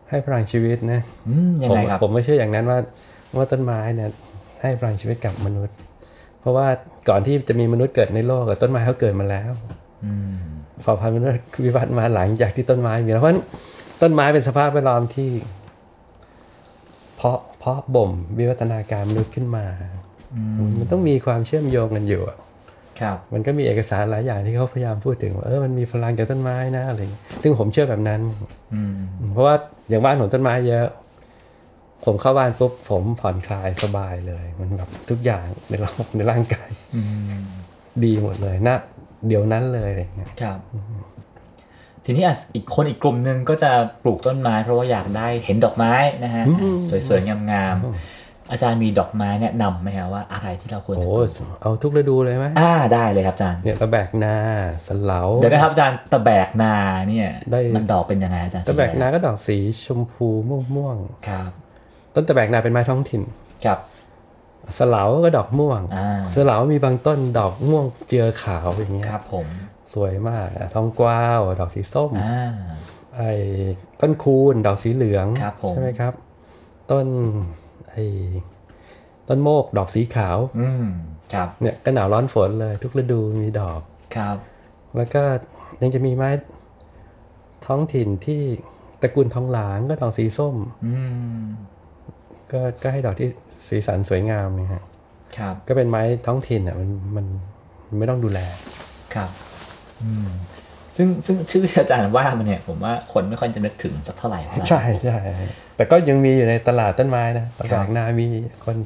[0.10, 2.80] ให้พลังชีวิตนะอืมยังผมไงครับ ผมไม่เชื่ออย่างนั้นว่า
[3.38, 4.10] ว่าต้นไม้เนี่ย
[4.62, 5.76] ให้พลังชีวิตกับมนุษย์
[6.40, 6.68] เพราะว่า
[7.10, 9.52] ก่อนที่จะมีมนุษย์เกิดในโลกอะต้นไม้เขาเกิดมาแล้ว
[10.06, 10.53] อืม
[10.84, 13.44] เผ่าพันธุ์มนุษย์วิวัฒน์มาหลังจากที่ต้นไม้มีแล้วเพราะฉะนั้น
[14.02, 15.32] ต้นไม้เป็นสภาพแวดล้อมที่
[17.16, 19.66] เพาะเพาะบ่มวิวัฒนาการมนุษย์ขึ้นมา
[20.80, 22.38] มันต้องมีความเชื่อมโยงกันอยู่อะ
[23.00, 28.22] ครับ มันก็มีเอกสารหลายอย่างที่เขาพยายามพูดถึงว่าเออมันมีพลังจากต้นไม้นะอะไรอย่างเงี้ยซึ่งผมเชื่อแบบนั้น
[28.74, 28.98] อืม
[29.34, 29.56] เพราะว่า
[29.90, 30.88] อย่างบ้านผมต้นไม้เยอะ
[32.06, 37.02] ผมเข้าบ้านปุ๊บผมผ่อนคลายสบายเลย มันแบบทุกอย่างในระบบในร่างกายอื
[37.40, 37.44] ม
[38.04, 38.78] ดีหมดเลยนะ
[39.28, 40.60] เดี๋ยวนั้นเลยอะไรอย่างเงี้ยครับ
[42.06, 43.72] ทีนี้อะอีกคนอีกกลุ่มหนึ่งก็จะ
[44.04, 46.44] ปลูกต้นไม้ เพราะว่าอยากได้เห็นดอกไม้นะฮะ
[47.08, 54.36] สวยๆงามๆอาจารย์มีดอกไม้แนะนำไหมครับว่าอะไรที่เราควรโอ้จะปลูกเอาทุกฤดูเลยไหมอ่าได้เลยครับอาจารย์เนี่ยตะแบกนา
[54.88, 56.76] สนเหลาเดี๋ยวนะครับอาจารย์ตะแบกนา
[57.10, 60.28] เนี่ยได้มันดอกเป็นยังไงอาจารย์ตะแบกสีอะไรนาก็ดอกสีชมพู
[60.76, 63.22] ม่วงครับๆต้นตะแบกนาเป็นไม้ท้องถิ่น
[63.66, 63.80] ครับ
[64.78, 69.48] สนเหลาก็ดอกม่วงอ่าสนเหลามีบางต้นดอกม่วงเจือขาวอย่างเงี้ยครับ ผม
[69.94, 72.52] สวยมากอะทองกวาว ดอกสีส้มอ่า
[73.16, 73.32] ไอ้
[74.00, 76.14] ต้นคูณดอกสีเหลืองครับผมใช่ไหมครับ
[76.92, 77.08] ต้น
[77.90, 78.04] ไอ้
[79.28, 80.86] ต้นโมกดอกสีขาวอืม
[81.34, 83.82] ครับเนี่ยก็หนาวร้อนฝนเลย ทุกฤดูมีดอก
[84.16, 84.38] ครับ
[84.96, 85.24] แล้วก็
[85.82, 86.30] ยังจะมีไม้
[87.66, 88.42] ท้องถิ่นที่
[89.02, 90.94] ตระกูลทองหลางก็ดอกสีส้มอื
[91.40, 91.44] ม
[92.52, 93.30] ก็ก็ให้ดอกที่
[93.68, 94.84] สีสันสวยงามเนี่ยฮะ
[95.38, 97.26] ครับก็เป็นไม้ท้องถิ่นอะมันมัน
[97.88, 98.40] มันไม่ต้องดูแล
[99.16, 99.30] ครับ
[100.04, 100.28] อืม
[100.96, 105.18] ซึ่งซึ่งชื่อที่อาจารย์ว่ามันเนี่ยผมว่าคนไม่ค่อยจะนึกถึงสักเท่าไหร่เท่าไหร่ใช่ใช่
[105.76, 108.28] แต่ก็ยังมีอยู่ในตลาดต้นไม้นะตครัลาบดนามี
[108.66, 108.78] คน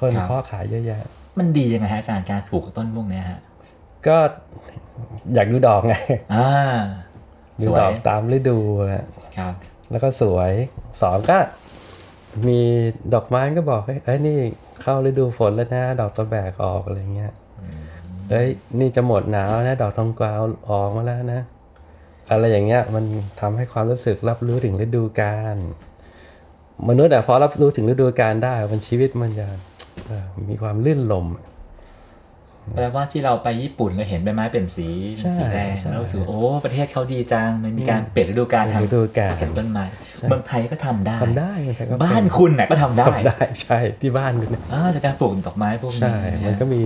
[0.00, 1.00] คนครับเพาะขายเยอะแยะ
[1.38, 3.40] มันดียังไงฮะอาจารย์การปลูกต้นพวกเนี้ยฮะ
[4.06, 4.16] ก็
[5.34, 5.94] อยากดูดอกไง
[6.34, 6.48] อ่า
[7.60, 9.54] ดูสวยดอกตามฤดูแหละครับ
[9.90, 10.52] แล้วก็สวย
[11.02, 11.38] สองก็
[12.46, 12.60] มี
[13.14, 14.38] ดอกไม้ก็บอกเฮ้ยเอ้ยนี่
[14.82, 17.32] เข้าฤดูฝนแล้วนะ ดอกตะแบกออกอะไรเงี้ย
[18.30, 18.48] เฮ้ย
[18.80, 20.40] นี่จะหมดหนาวนะดอกทองกวาว
[20.70, 21.40] ออกมาแล้วนะ
[22.30, 23.04] อะไรอย่างเงี้ยมัน
[23.40, 25.56] ทำให้ความรู้สึกรับรู้ถึงฤดูกาล
[26.88, 29.46] มนุษย์อะพอรับรู้ถึงฤดูกาลได้มันชีวิตมันจะ
[30.06, 31.26] เอ่อมีความลื่นลม
[32.74, 39.84] แปลว่าที่เราไปญี่ปุ่นเราเห็นใบไม้เป็นสีใช่สีแดงใช่แล้วรู้สึกว่าโอ้ประเทศเขาดีจังมันมีการเปลี่ยนฤดูกาลเปลี่ยนทำฤดูกาลเก็บต้นไม้
[40.28, 46.82] เมืองไทยก็ทำได้ทำได้มันก็บ้านคุณน่ะก็ทำได้ทำได้ใช่ที่บ้านคุณเนี่ยอ่าจากการปลูกดอกไม้พวกนี้ใช่ะมันก็มี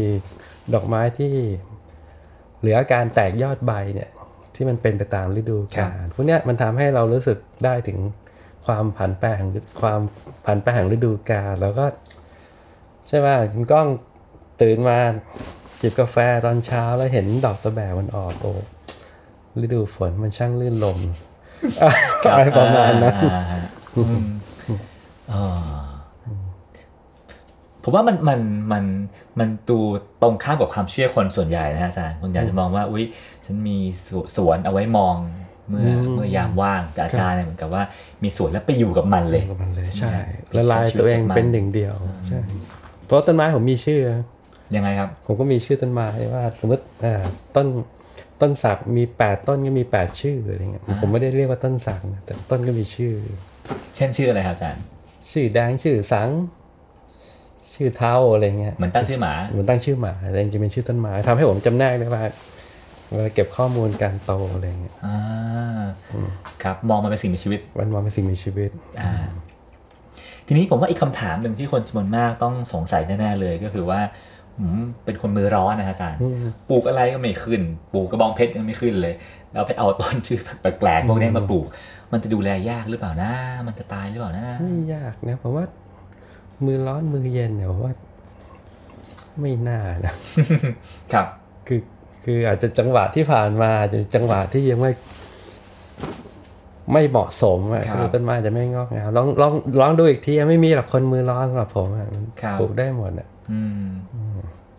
[0.74, 1.32] ดอกไม้ที่
[2.60, 4.08] เหลือการแตกยอดใบเนี่ย
[4.54, 7.98] ที่มันเป็นไปตามฤดูกาลพวกเนี้ยมันทำให้เรารู้สึกได้ถึง
[8.66, 9.50] ความผันแปรของ
[9.82, 10.00] ความ
[10.46, 11.84] ผันแปรของฤดูกาลแล้วก็
[13.08, 13.86] ใช่ไหมคุณก้อง
[14.62, 14.98] ตื่นมา
[15.80, 18.52] จิบกาแฟตอนเช้าแล้วเห็นดอกตะแบกมันออกโอ้
[19.62, 20.98] ฤดูฝนมันช่างลื่นลม
[22.32, 23.42] อะไรประมาณนั้นอ่า
[23.96, 24.24] อืม
[25.32, 25.86] อ่า
[27.82, 28.40] ผมว่ามันมัน
[28.72, 28.84] มัน
[29.38, 29.78] มันดู
[30.22, 33.04] ตรงข้ามกับความเชื่อคนส่วนใหญ่นะฮะอาจารย์คนอยากจะมองว่าอุ้ย
[33.44, 35.16] ฉันมีสวสวนเอาไว้มอง
[35.68, 37.82] เมื่ออเมื่อยามว่างแต่อาจารย์เนี่ยเหมือนกับว่า
[38.22, 41.94] มีสวนแล้วไปอยู่กับมันเลยกับมันเลยใช่ใช่ไหมละลายไปใช้ชีวิตตัวเองกับมันเป็นหนึ่งเดียว
[42.28, 42.38] ใช่
[43.06, 44.00] เพราะต้นไม้ผมมีชื่อ
[44.74, 47.22] ยังไงครับ ผมก็มีชื่อต้นไม้ว่าสมมติอ่า
[47.56, 47.66] ต้น
[48.40, 53.14] ต้นสักมีแปดต้นก็มีแปดชื่ออะไรเงี้ยผมไม่ได้เรียกว่าต้นสักนะแต่ต้นก็มีชื่อ
[53.96, 54.82] เช่นชื่ออะไรครับอาจารย์
[55.30, 56.30] ชื่อแดงชื่อสัง
[57.74, 62.22] ชื่อเท้าอะไรเงี้ยเหมือนตั้งชื่อหมาเหมือนตั้งชื่อหมาแต่จริงๆเป็นชื่อต้นไม้ทำให้ผมจำแนกได้ว่า
[63.08, 65.82] เวลาเก็บข้อมูลการโตอะไรเงี้ยอ่า
[66.62, 69.12] ครับมองมันเป็นสิ่งมีชีวิตวันวันเป็นสิ่งมีชีวิตอ่า
[70.46, 74.00] ทีนี้ผมว่าอีกคำถามหนึ่งที่คนจำนวนมากต้องสงสัยแน่ๆเลยก็คือว่า
[74.35, 74.35] ผม
[75.04, 76.18] เป็นคนมือร้อนนะอาจารย์
[76.70, 79.14] ปลูกอะไรก็ไม่ขึ้น ปลูกกระบองเพชรยังไม่ขึ้นเลย
[79.52, 81.66] แล้วไปเอาต้นชื่อแปลกๆพวกนี้มาปลูก
[82.12, 83.32] มันจะดูแลยากหรือเปล่านะ
[83.66, 85.64] มันจะตายหรือเปล่านะ ไม่ยากนะผมว่า
[86.66, 87.94] มือร้อนมือเย็นเนี่ยผมว่า
[89.40, 90.12] ไม่น่านะ
[91.12, 91.26] ครับ
[91.66, 91.80] คือ
[92.24, 94.92] คืออาจจะจังหวะที่ผ่านมาอาจจะจังหวะที่ยังไม่
[96.92, 103.35] ไม่เหมาะสมอะครับคือต้นไม้จะไม่งอกงามลองลองลองดูอีกทีไม่มีหรอกคนมือร้อนสำหรับผมอะมันครับปลูกได้หมดอะอืม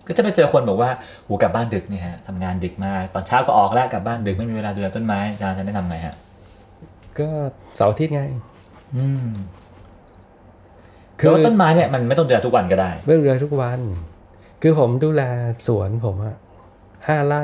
[0.08, 0.90] ก็จะไปเจอคนบอกว่า
[1.26, 6.16] หูกลับบ้านดึกเนี่ยฮะทำงานดึกมากตอนเช้าก็ออกแล้วกลับบ้านดึกไม่มีเวลาดูแลต้นไม้อาจารย์จะได้ทำไงฮะ
[7.20, 7.28] ก็
[7.76, 8.22] เสาร์อาทิตย์ไง
[8.98, 9.30] อืม
[11.20, 13.80] คืคืออว่าต้นไม้เนี่ยมันไม่ต้องดูแลทุกวันก็ได้เรื่องเรือทุกวัน
[14.62, 15.22] คือผมดูแล
[15.68, 16.36] สวนผมอะ
[17.08, 17.44] ห้าไร่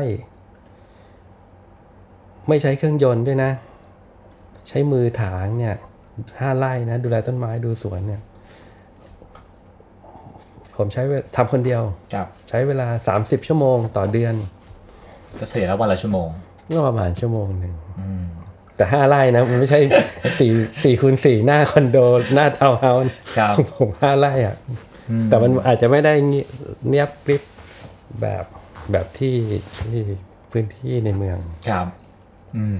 [2.49, 3.51] ไม่ใช้เครื่องยนต์ด้วยนะ
[4.67, 5.75] ใช้มือถางเนี่ย
[6.39, 8.21] ห้าไร่นะ ดูแลต้นไม้ดูสวนเนี่ย
[10.83, 11.81] ผมใช้เวลทำคนเดียว
[12.13, 14.33] ครับใช้เวลา 30 ชั่วโมงต่อเดือน
[15.39, 16.27] ก็เฉลี่ยแล้ววันละชั่วโมง
[16.73, 18.23] ก็ประมาณชั่วโมงหนึ่งอืม
[18.75, 19.79] แต่ห้าไร่นะมันไม่ใช่
[20.39, 20.51] สี่
[20.83, 21.97] สี่คูณสี่หน้าคอนโด
[22.33, 24.55] หน้าทาวน์เฮาส์ครับผมห้าไร่อะ
[25.09, 26.45] อืมแต่มันอาจจะไม่ได้เงีย
[26.89, 27.43] เนียบกริบ
[28.21, 28.45] แบบ
[28.91, 29.35] แบบที่
[29.79, 30.01] ที่
[30.51, 31.37] พื้นที่ในเมือง
[31.69, 31.87] ครับ
[32.57, 32.77] อืม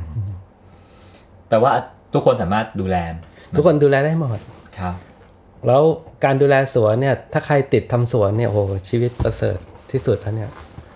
[1.48, 1.72] แปลว่า
[2.13, 2.98] ทุกคนสามารถดูแล
[3.58, 4.39] ทุกคนดูแลได้หมด
[4.80, 4.96] ครับ
[5.67, 5.82] แล้ว
[6.23, 9.58] การดูแลสวนเนี่ย ถ้าใครติดทำสวนเนี่ยโอ้โหชีวิตประเสริฐ
[9.91, 10.49] ที่สุดแล้วเนี่ย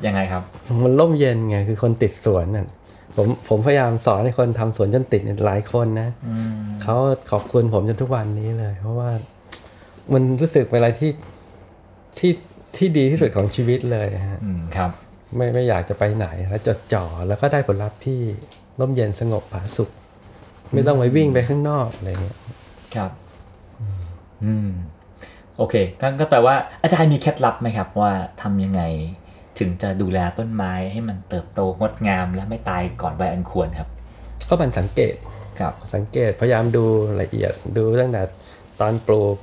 [0.06, 0.44] ยังไงครับ
[0.84, 2.68] มันร่มเย็นไงคือคนติดสวนน่ะ
[3.16, 6.54] ผมผมพยายามสอนให้คนทำสวนจนติดเนี่ยหลายคนนะอืม
[6.84, 6.96] เขา
[7.32, 9.10] ขอบคุณผมจนทุกวันนี้เลย เพราะว่า
[10.14, 11.12] มันรู้สึกเป็นอะไรที่
[12.20, 12.32] ที่
[12.78, 14.92] ที่ดีที่สุดของชีวิตเลยฮะอืมครับ
[15.36, 18.20] ไม่ไม่อยากจะไปไหนแล้วจดจ่อแล้วก็ได้ผลลัพธ์ที่
[18.80, 19.90] ร่มเย็นสงบผาสุข
[20.74, 22.38] ไม่ต้องไปวิ่งไปข้างนอกอะไรเงี้ย
[22.96, 23.12] ครับ
[24.46, 24.70] อืม
[25.58, 28.82] โอเคก็ก็แปลว่าอาจารย์มีเคล็ดลับไหมครับ ว่าทำยังไง
[29.60, 33.90] ถึงจะดูแลต้นไม้ให้มันเติบโตงดงาม และไม่ตายก่อนวัยอันควรครับ
[34.48, 35.16] ก็มันสังเกต
[35.60, 36.84] ครับ สังเกตพยายามดู
[37.22, 38.22] ละเอียดดูตั้งแต่
[38.80, 39.38] ตอนปลูก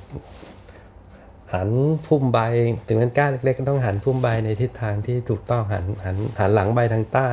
[1.53, 1.69] หัน
[2.05, 2.39] พุ่มใบ
[2.87, 7.31] ถึงมันกล้าเล็กๆก็ต้องหันพุ่มใบในทิศทางที่ถูกต้องหันหันหันหลังใบทางใต้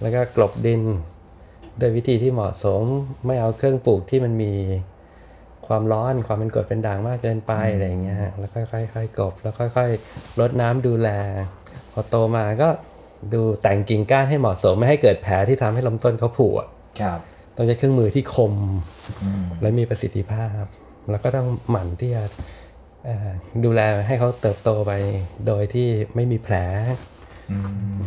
[0.00, 0.82] แล้วก็กลบดิน
[1.80, 2.82] ด้วยวิธีที่เหมาะสม
[3.26, 4.52] ไม่เอาเครื่องปลูกที่มันมี
[5.68, 11.08] ความร้อนความเป็นกรดเป็นด่างมากเกินไปอะไรอย่างเงี้ยฮะแล้วค่อยๆค่อยๆกลบแล้วค่อยๆรดน้ำดูแล
[11.92, 12.68] พอโตมาก็
[13.34, 16.68] ดูแต่งกิ่งก้านให้เหมาะสมไม่ให้เกิดแผลที่ทำให้ลำต้นเขาผุอะ
[17.00, 17.18] ครับ
[17.56, 18.54] ต้องใช้เครื่องมือที่คม
[19.22, 20.62] อืมและมีประสิทธิภาพ
[21.10, 22.24] แล้วก็ต้องหมั่นที่จะ
[23.04, 23.28] เอ่อ
[23.64, 24.92] ดูแลให้เขาเติบโตไป
[25.46, 26.54] โดยที่ไม่มีแผล
[27.50, 27.58] อื
[27.94, 27.98] ม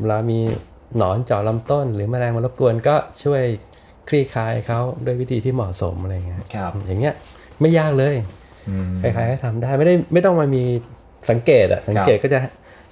[0.00, 0.38] เวลามี
[0.96, 3.42] หนอนเจาะลำต้น หรือแมลงมารบกวนก็ช่วย
[4.08, 7.14] คลี่คลายเขาด้วยวิธีที่เหมาะสมอะไรเงี้ยครับอย่างเงี้ย
[7.60, 8.14] ไม่ยากเลย
[8.68, 10.62] อืมใครๆก็ทำได้ไม่ได้ไม่ต้องมามี
[11.30, 12.38] สังเกตอะสังเกตก็จะ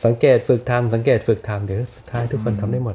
[0.05, 2.95] สังเกตฝึกทำสังเกตฝึกทำเดี๋ยวสุดท้ายทุกคนทำได้หมด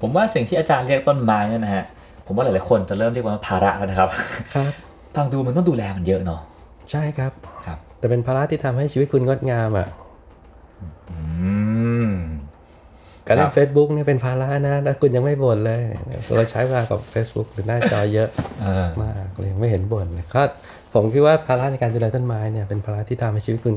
[0.00, 1.84] ผมว่าสิ่งที่อาจารย์เรียกต้นไม้เนี่ยนะฮะ
[2.26, 4.08] ผมว่าหลายๆคนจะเริ่มเรียกว่าภาระแล้วนะครับ
[4.54, 4.72] ครับ
[5.16, 6.40] ฟังดูมันต้องดูแลมันเยอะเนาะ
[6.90, 7.32] ใช่ครับ
[7.66, 9.88] ครับ แต่เป็นภาระที่ทำให้ชีวิตคุณงดงามอะ
[11.10, 11.18] อื
[12.06, 12.10] ม
[13.30, 15.82] การคเล่รันบ Facebook เนี่ยเป็นภาระนะแล้วคุณยังไม่บ่นเลย
[16.36, 18.28] เราใช้เวลากับ Facebook หรือหน้าจอเยอะ
[18.62, 20.42] เออมากเลยยังไม่เห็นบ่นเลยก็
[20.94, 23.76] ผมคิดว่าภาระในการดูแลต้นไม้เนี่ยเป็นภาระที่ทำให้ชีวิตคุณ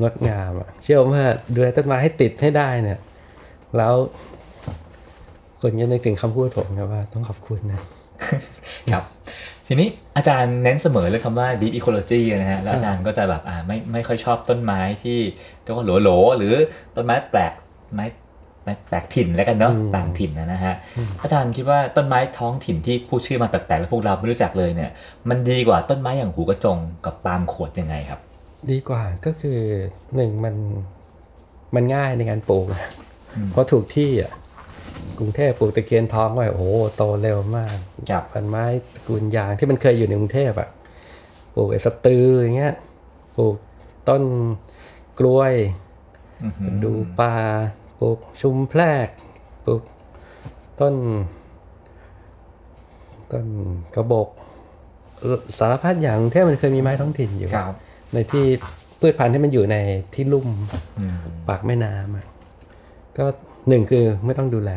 [0.00, 1.24] งดงามอะเชื่อว่า
[1.54, 2.98] ดูแลต้นไม้ให้ติดให้ได้เนี่ย
[3.76, 3.94] แล้ว
[5.60, 7.80] คนจะนึกถึงคำพูดผมครับว่าต้องขอบคุณนะ
[8.92, 9.04] ครับ
[9.66, 15.18] ทีนี้อาจารย์เน้นเสมอเรื่องคำว่า deep ecology นะฮะ แล้วอาจารย์ก็จะแบบอ่าไม่ไม่ค่อยชอบต้นไม้ที่
[15.62, 16.54] เรียกว่าโหลๆหรือ
[16.96, 17.52] ต้นไม้แปลก
[17.94, 18.06] ไม้ไม้
[18.88, 20.74] แปลกถิ่นแล้วกันเนาะอืมต่างถิ่นนะนะฮะ
[21.22, 24.90] อาจารย์คิดว่าต้นไม้ท้องถิ่นที่พูดชื่อมาแปลกๆแล้วพวกเราไม่รู้จักเลยเนี่ย
[25.28, 28.20] มันดีกว่าต้นไม้อย่างหูกระจงกับปาล์มขวดยังไงครับ
[28.70, 29.60] ดีกว่าก็คือ
[30.16, 30.54] หนึ่งมัน
[31.74, 32.90] มันง่ายในการปลูกนะ
[33.50, 34.32] เพราะถูกที่อะ
[35.18, 36.64] กรุงเทพปลูกตะเคียนทองไว้โอ้โห
[36.96, 37.76] โตเร็วมาก
[38.10, 40.68] ครับพันไม้ตระกูลยางที่มันเคยอยู่ในกรุงเทพอะ
[41.54, 42.74] ปลูกไอ้สตืออย่างเงี้ย
[43.36, 43.54] ปลูก
[44.08, 44.22] ต้น
[45.18, 45.52] กล้วย
[46.44, 47.34] อื้อหือดูปลา
[47.81, 49.08] ป ลูกชุมแพรก
[49.64, 49.82] ปลูก
[50.80, 50.94] ต้น
[53.32, 53.46] ต้น
[53.94, 54.28] กระบอก
[55.58, 57.74] สารพัดอย่างกรุงเทพมันเคยมีไม้ท้องถิ่นอยู่ครับ
[58.14, 58.44] ในที่
[59.00, 59.76] พืชพันธุ์ที่มันอยู่ใน
[60.14, 60.48] ที่ลุ่ม
[61.00, 62.26] อืมปากแม่น้ำอะ
[63.18, 63.24] ก็
[63.68, 64.72] หนึ่งคือไม่ต้องดูแล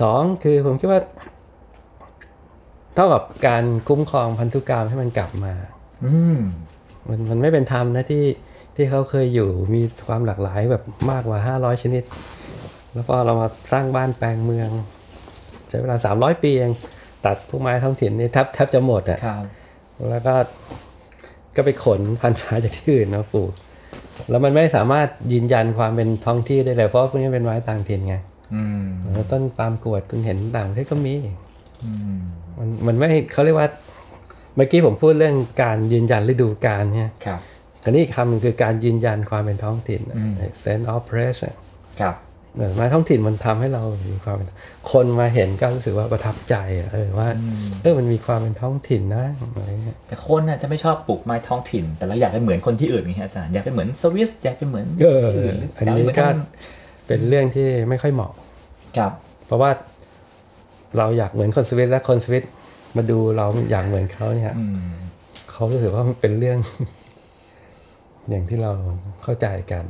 [0.00, 1.00] สองคือผมคิดว่า
[2.94, 5.54] เท่ากับการคุ้มครองพันธุกรรมให้มันกลับมา
[6.04, 6.36] อืม
[7.08, 8.24] มันมันไม่เป็นธรรมนะที่
[8.76, 12.02] ที่เขาเคยอยู่มีความหลากหลายแบบมากกว่า 500 ชนิด
[12.92, 14.70] แล้วพอเรามาสร้างบ้านแปลงเมือง
[15.68, 16.72] ใช้เวลา 300 ปีเอง
[17.26, 19.44] ตัดพวกไม้ท้องถิ่นนี่แทบแทบจะหมดอะครับ
[20.10, 20.34] แล้วก็
[21.56, 23.52] ก็ไปขนพันธุ์ฟ้าจากที่อื่นมาปลูก
[24.30, 28.16] แล้วมันไม่สามารถยืนยันความเป็นท้องที่ได้เลยเพราะว่าพวกนี้เป็นไม้ต่างถิ่นไง
[28.54, 31.14] อืมแล้วต้นปาล์มกรวดคุณเห็นต่างประเทศก็มี
[31.84, 32.18] อืม
[32.58, 33.68] มันมันไม่เขาเรียกว่า
[34.56, 37.40] เมื่อกี้ผมพูดเรื่องการยืนยันฤดูกาลเนี่ยครับ
[37.86, 40.32] อันนี้อีกคำหนึ่งคือการยืนยันความเป็นท้องถิ่นอืม
[40.64, 41.56] sense of place อะ
[42.00, 42.14] ครับ
[42.58, 44.48] เออไม้ท้องถิ่นมันทำให้เรามีความเป็น
[44.92, 47.28] คนมาเห็นก็รู้สึกว่าประทับใจอะเออว่า
[47.82, 49.24] เออมันมีความเป็นท้องถิ่นนะ
[49.56, 56.26] อะไรเงี้ยแต่คนน่ะจะไม่ชอบปลูกไม้ท้องถิ่น แต่เราอยากเป็นเหมือนคนที่อื่นไงฮะอาจารย์อยากเป็นเหมือนสวิสอยากเป็นเหมือนเออที่อื่นอันนี้ก็
[57.06, 58.32] เป็นเรื่องที่ไม่ค่อยเหมาะ
[58.96, 59.12] ครับ
[59.46, 59.70] เพราะว่า
[60.98, 62.44] เราอยากเหมือนคนสวิตและคนสวิต
[62.96, 64.78] มาดูเราอยากเหมือนเขาเนี่ยอืม
[65.50, 66.58] เขารู้สึกว่ามันเป็นเรื่อง
[68.30, 68.70] อย่างที่เรา
[69.22, 69.84] เข้าใจกัน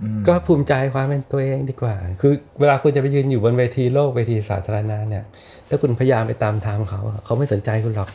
[0.00, 5.24] อืมก็ภูมิใจความเป็นตัวเองดีกว่า คือเวลาคุณจะไปยืนอยู่บนเวทีโลกเวทีสาธารณะเนี่ย
[5.68, 8.10] ถ้าคุณพยายามไปตามทางเขาอะเขาไม่สนใจคุณหรอก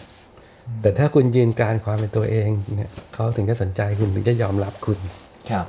[0.81, 4.97] แต่ถ้าคุณยืนกรานความเป็นตัวเองเนี่ยเขาถึงจะสนใจคุณถึงจะยอมรับคุณ
[5.51, 5.65] ครับ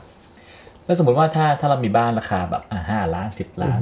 [0.84, 3.80] แล้วสมมติว่าถ้าถ้าเรามีบ้านราคาแบบอ่าห้าล้านสิบล้าน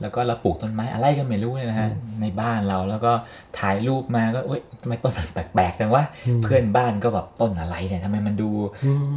[0.00, 3.12] แล้วก็เราปลูกต้นไม้อะไรก็ไม่รู้เนี่ยนะฮะในบ้านเราแล้วก็
[3.58, 6.04] ถ่ายรูปมาก็เอ้ยทำไมต้นมันแปลกๆจังวะ
[6.42, 8.50] เพื่อนบ้านก็แบบต้นอะไรเนี่ยทำไมมันดู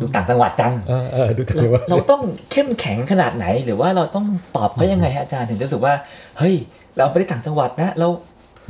[0.02, 5.94] ดูต่างจังหวัดจังเออเออดูถืเราอว่าเราต้องเข้มแข็งขนาดไหน หรือว่าเราต้องตอบเขายังไงฮะอาจารย์ถึงจะรู้สึกว่า
[6.40, 6.56] เฮ้ย
[6.98, 8.08] เราไปได้ต่างจังหวัดนะเรา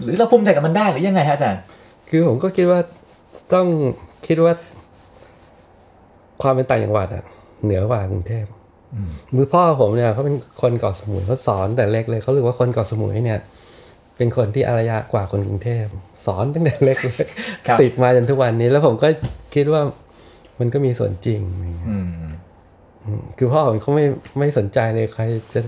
[0.03, 1.61] หรือเราภูมิใจกับมันได้หรือยังไงฮะอาจารย์
[2.09, 2.79] คือผมก็คิดว่า
[3.53, 3.67] ต้อง
[4.27, 4.53] คิดว่า
[6.41, 7.23] ความเป็นต่างจังหวัดอะ
[7.63, 8.45] เหนือกว่ากรุงเทพ
[9.36, 13.39] มือพ่อผมเนี่ยเขาเป็นคนเกาะสมุยเขาสอนแต่เล็กเลยเขารู้ว่าคนเกาะสมุยเนี่ย
[14.17, 15.86] เป็นคนที่อารยะกว่าคนกรุงเทพ
[16.25, 17.15] สอนตั้งแต่เล็กเลย
[17.67, 19.08] ครับติดมาจนทุกวันนี้ แล้วผมก็
[19.56, 19.82] คิดว่า
[20.60, 21.41] มันก็มีส่วนจริง
[21.89, 22.10] อืม
[23.06, 24.06] อืมคือพ่อผมเขาไม่
[24.39, 25.23] ไม่สนใจเลยใคร
[25.54, 25.62] จะ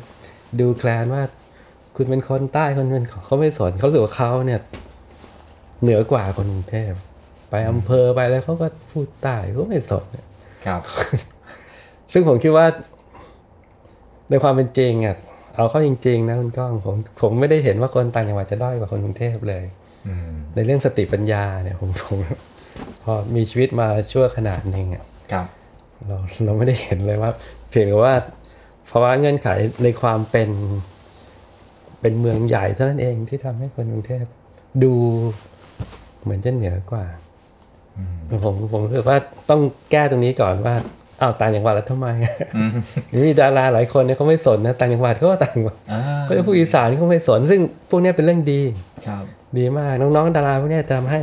[0.60, 1.24] ดูแคลนว่า
[1.96, 4.60] คุณเป็นคนใต้คนเป็นขอเขาไม่สนเขารู้สึกว่าเขาเนี่ย
[5.82, 6.92] เหนือกว่าคนกรุงเทพ
[7.50, 10.26] ไปอำเภอไปแล้วเขาก็พูดใต้เขาไม่สนเนี่ย
[10.66, 10.82] ครับ
[12.14, 12.66] ซึ่งผมคิดว่า
[14.32, 15.16] ในความเป็นจริงอะ
[15.56, 19.66] เอาเข้าจริง ๆ นะคุณก้องผมผมไม่ได้เห็นว่าคนต่างจังหวัดจะด้อยกว่าคนกรุงเทพเลย
[20.08, 22.18] อืมในเรื่องสติปัญญาเนี่ยผมผม
[23.04, 25.48] พอมีชีวิตมาชั่วขนาดหนึ่งอะครับ
[26.08, 27.32] เราเราไม่ได้เห็นเลยว่า
[27.70, 28.16] เพียงแต่ว่า
[28.90, 29.48] ภาวะเงื่อนไข
[29.84, 30.50] ในความเป็น
[32.02, 34.26] เป็นเมืองใหญ่เท่านั้นเองที่ทำให้คนกรุงเทพ
[34.84, 34.94] ดู
[36.22, 37.06] เหมือนจะเหนือกว่า
[38.46, 39.18] ผมผมรู้สึกว่า
[39.50, 40.76] ต้องแก้ตรงนี้ก่อนว่า
[41.22, 42.08] อ้าวต่างจังหวัดแล้วทำไม
[42.58, 42.70] อืม
[43.26, 48.62] มีดาราหลายคนเนี่ยเขาไม่สนนะต่างจังหวัดเขาก็ต่างจังหวัดอ่าเขาจะพูดอีสานเขาไม่สน ซึ่งพวกเนี้ยเป็นเรื่องดี
[49.08, 49.24] ครับ
[49.58, 51.22] ดีมากน้องๆ ดาราพวกเนี้ยจะทำให้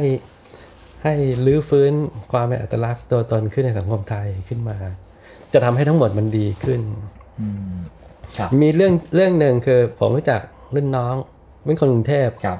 [1.04, 1.14] ให้
[1.46, 1.92] ลื้อฟื้น
[2.32, 4.76] ความเป็นอัตลักษณ์ตัวตนขึ้นในสังคมไทยขึ้นมา
[5.52, 6.80] จะทำให้ทั้งหมดมันดีขึ้น
[7.40, 7.74] อืม
[8.38, 10.40] ครับมีเรื่องเรื่องหนึ่งคือ ผมรู้จัก
[10.74, 11.14] รุ่นน้อง
[11.64, 12.58] เป็นคนกรุงเทพครับ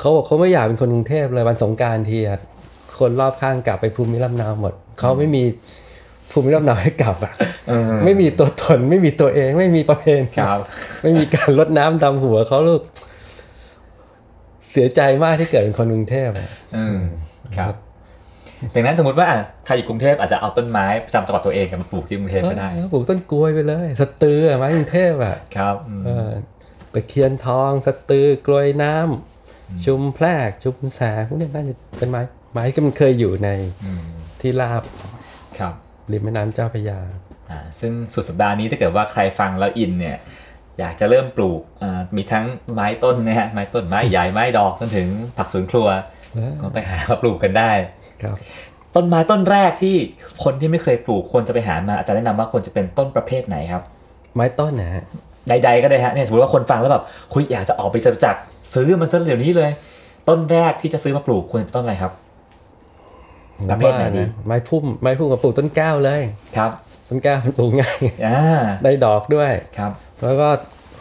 [0.00, 2.40] เขาบอกเขาไม่อยากเป็นคนกรุงเทพเลยวันสงกรารทีอะ
[2.98, 5.44] คนรอบข้างกลับไปภูมิลำเนาหมดเขาไม่มี
[6.30, 7.34] ภูมิลำเนาให้กลับอะ
[7.68, 10.58] เออไม่มีตัวตนไม่มีตัวเอง ไม่มีประเพณีครับ
[11.02, 12.82] ไม่มีการลดน้ำดำหัวเขาลูก
[14.70, 16.98] เสียใจมากที่เกิดเป็นคนกรุงเทพอะอืม
[17.56, 17.74] ครับ
[18.74, 26.30] ดังนั้นสมมติว่าอะใครอยู่กรุงเทพอาจจะเอาต้นไม้ประจำจังหวัดตัวเองมาปลูกที่กรุงเทพก็ได้เออปลูกต้นกล้วยไปเลยสตืออะไม้กรุงเทพอะครับอืมเออ
[26.92, 32.20] ตะเคียนทองสตือกลวยน้ำชุมแพรกชุมแสงพวกนี้น่าจะเป็นไม้
[32.52, 33.48] ไม้ที่มันเคยอยู่ใน
[33.98, 34.00] ม
[34.40, 34.82] ที่ราบ
[35.58, 35.74] ครับ
[36.12, 36.98] ริมแม่น้ำเจ้าพระยา
[37.50, 40.16] อ่าซึ่งสุดสัปดาห์นี้ถ้าเกิดว่าใครฟังแล้วอินเนี่ย
[40.78, 45.88] อยากจะเริ่มปลูกอ่ามีทั้งไม้ต้นนะฮะไม้ต้นไม้ใหญ่ไม้ดอกจนถึงผักสวนครัว
[46.34, 47.70] เออก็ไปหามาปลูกกันได้
[48.22, 48.36] ครับ
[48.94, 49.96] ต้นไม้ต้นแรกที่
[50.44, 53.82] คนที่ไม่เคยปลูกควรจะไปหามาอาจารย์แนะนำว่าควรจะเป็นต้นประเภทไหนครับ
[54.34, 55.04] ไม้ต้นนะฮะ
[55.48, 58.40] ใดๆก็ได้ฮะเนี่ยสมมติว่าคนฟังแล้วแบบคุยอยากจะออกไปจตุจักร
[58.74, 59.70] ซื้อมันซะเดี๋ยวนี้เลย
[60.28, 62.12] ต้นแรกที่จะซื้อมาปลูกควรเป็นต้นอะไรครับ
[63.70, 66.22] ประเภทไหนดีว่าะไม้พุ่มไม้พุ่มกับปลูกต้นแก้วเลย
[66.56, 66.70] ครับ
[67.08, 69.92] ต้นแก้วปลูกง่ายอ่าได้ดอกด้วยครับ
[70.22, 70.48] แล้วก็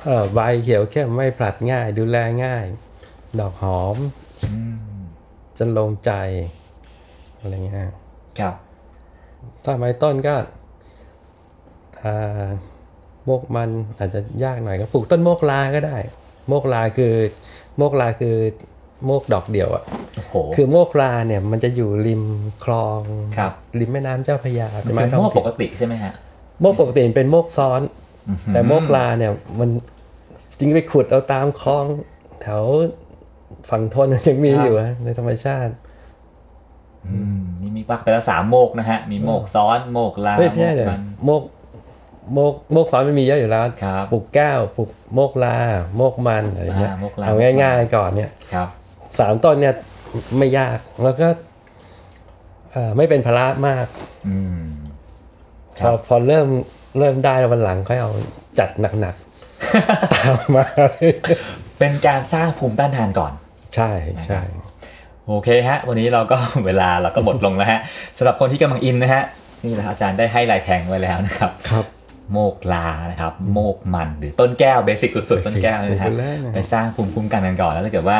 [0.06, 2.66] เอ่อใบเขียวเข้มไม่ผลัดง่าย ดูแลง่าย
[3.40, 3.98] ดอกหอม
[5.58, 6.12] จนลงใจ
[7.40, 7.78] อะไรเงี้ย
[8.40, 8.56] ครับ
[9.64, 10.36] ถ้าไม้ต้นก็
[12.04, 12.48] อ่า
[13.26, 15.98] โมกมันอาจจะยากหน่อยก็ปลูกต้นโมกลาก็ได้
[16.48, 17.16] โมกลาคือ
[17.78, 18.36] โมกลาคือ
[19.06, 19.84] โมกดอกเดียวอะ
[20.16, 22.24] โอ้โหคือโมกลาเนี่ยมันจะอยู่ริม
[22.64, 23.02] คลอง
[23.38, 26.14] ครับริมแม่น้ำเจ้าพระยามันไม้คือท้องโม่ถิ่ปนกติใช่ไหมฮะ
[26.62, 27.82] โมกปกติมันเป็นโมกซ้อน
[28.54, 29.70] แต่โมกลาเนี่ยมัน
[30.58, 31.86] จริงๆไปขุดเอาตามคลอง
[32.42, 32.62] แถว
[33.70, 35.74] ฝั่งทนยังมีครับอยู่อะในธรรมชาติ
[37.08, 41.42] อืมนี่มีปักไปแล้วสามโมกนะฮะ มีโมกซ้อนโมกลาไม่โมใช่กเลยมันโมก
[42.34, 45.58] โมกโมกซ้อนมันมีเยอะอยู่แล้วครับปลูกแก้วปลูกโมกลา
[45.98, 48.68] โมกมันอะไรเงี้ยอ่าโมกลาเอาง่าย ๆ ก่อนเนี่ยครับ
[49.20, 49.76] สามต้นเนี่ย
[50.38, 51.28] ไม่ยากแล้วก็
[52.72, 53.86] เอ่อไม่เป็นภาระมาก
[54.28, 54.62] อืม
[55.80, 56.48] คพรัอบพอเริ่ม
[57.00, 58.12] เริ่มได้แล้ววันหลังค่อยเอา
[58.60, 58.70] จัด
[59.02, 60.66] หนักๆตามมา
[61.80, 63.34] เป็นการสร้างภูมิต้านทานก่อน
[63.76, 63.92] ใช่
[64.26, 64.42] ใช่
[65.28, 67.80] โอเคฮะ วันนี้เราก็เวลาเราก็หมดลงแล้วฮะ
[68.18, 69.24] สำหรับคนที่กำลังอินนะฮะ
[69.64, 71.86] นี่แหละอาจารย์ได้ให้ลายแทงไว้แล้วนะครับครับ
[72.32, 78.18] โมกลานะครับโมกมันหรือต้นแก้วเบสิกสุดๆ ต้นแก้วนะฮะปลูกไปเลยนะไปสร้างภูมิคุ้มกันกันก่อนแล้วถ้าเกิดว่า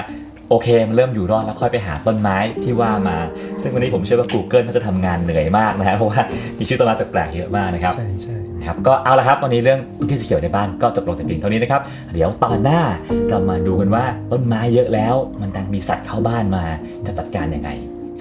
[0.50, 3.18] โอเค มันเริ่มอยู่รอดแล้วค่อยไปหาต้นไม้ที่ว่ามา
[3.62, 6.22] ซึ่งวันนี้ผมเชื่อว่า Google น่าจะทำงานเหนื่อยมากนะฮะเพราะว่า
[6.60, 11.82] มีชื่อต้นไม้แปลกๆเยอะมากนะครับใช่ใช่นะครับก็เอาละครับวันนี้เรื่องพื้นที่สีเขียวในบ้านก็จบลงแต่เพียงเท่านี้นะครับ
[12.14, 12.82] เดี๋ยวตอนหน้า
[13.30, 16.64] เรามาดูกันว่าต้นไม้เยอะแล้ว มันดันมีสัตว์เข้าบ้านมา
[17.06, 17.70] จะจัดการยังไง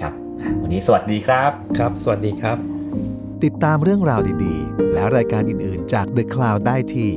[0.01, 2.57] ครับอะวันนี้สวัสดีครับครับ สวัสดีครับ
[3.43, 7.11] ติดตามเรื่องราวดีๆ และรายการอื่นๆจาก The Cloud ได้ที่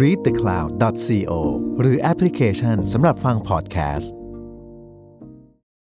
[0.00, 1.32] readthecloud.co
[1.80, 4.12] หรือแอปพลิเคชันสำหรับฟังพอดแคสต์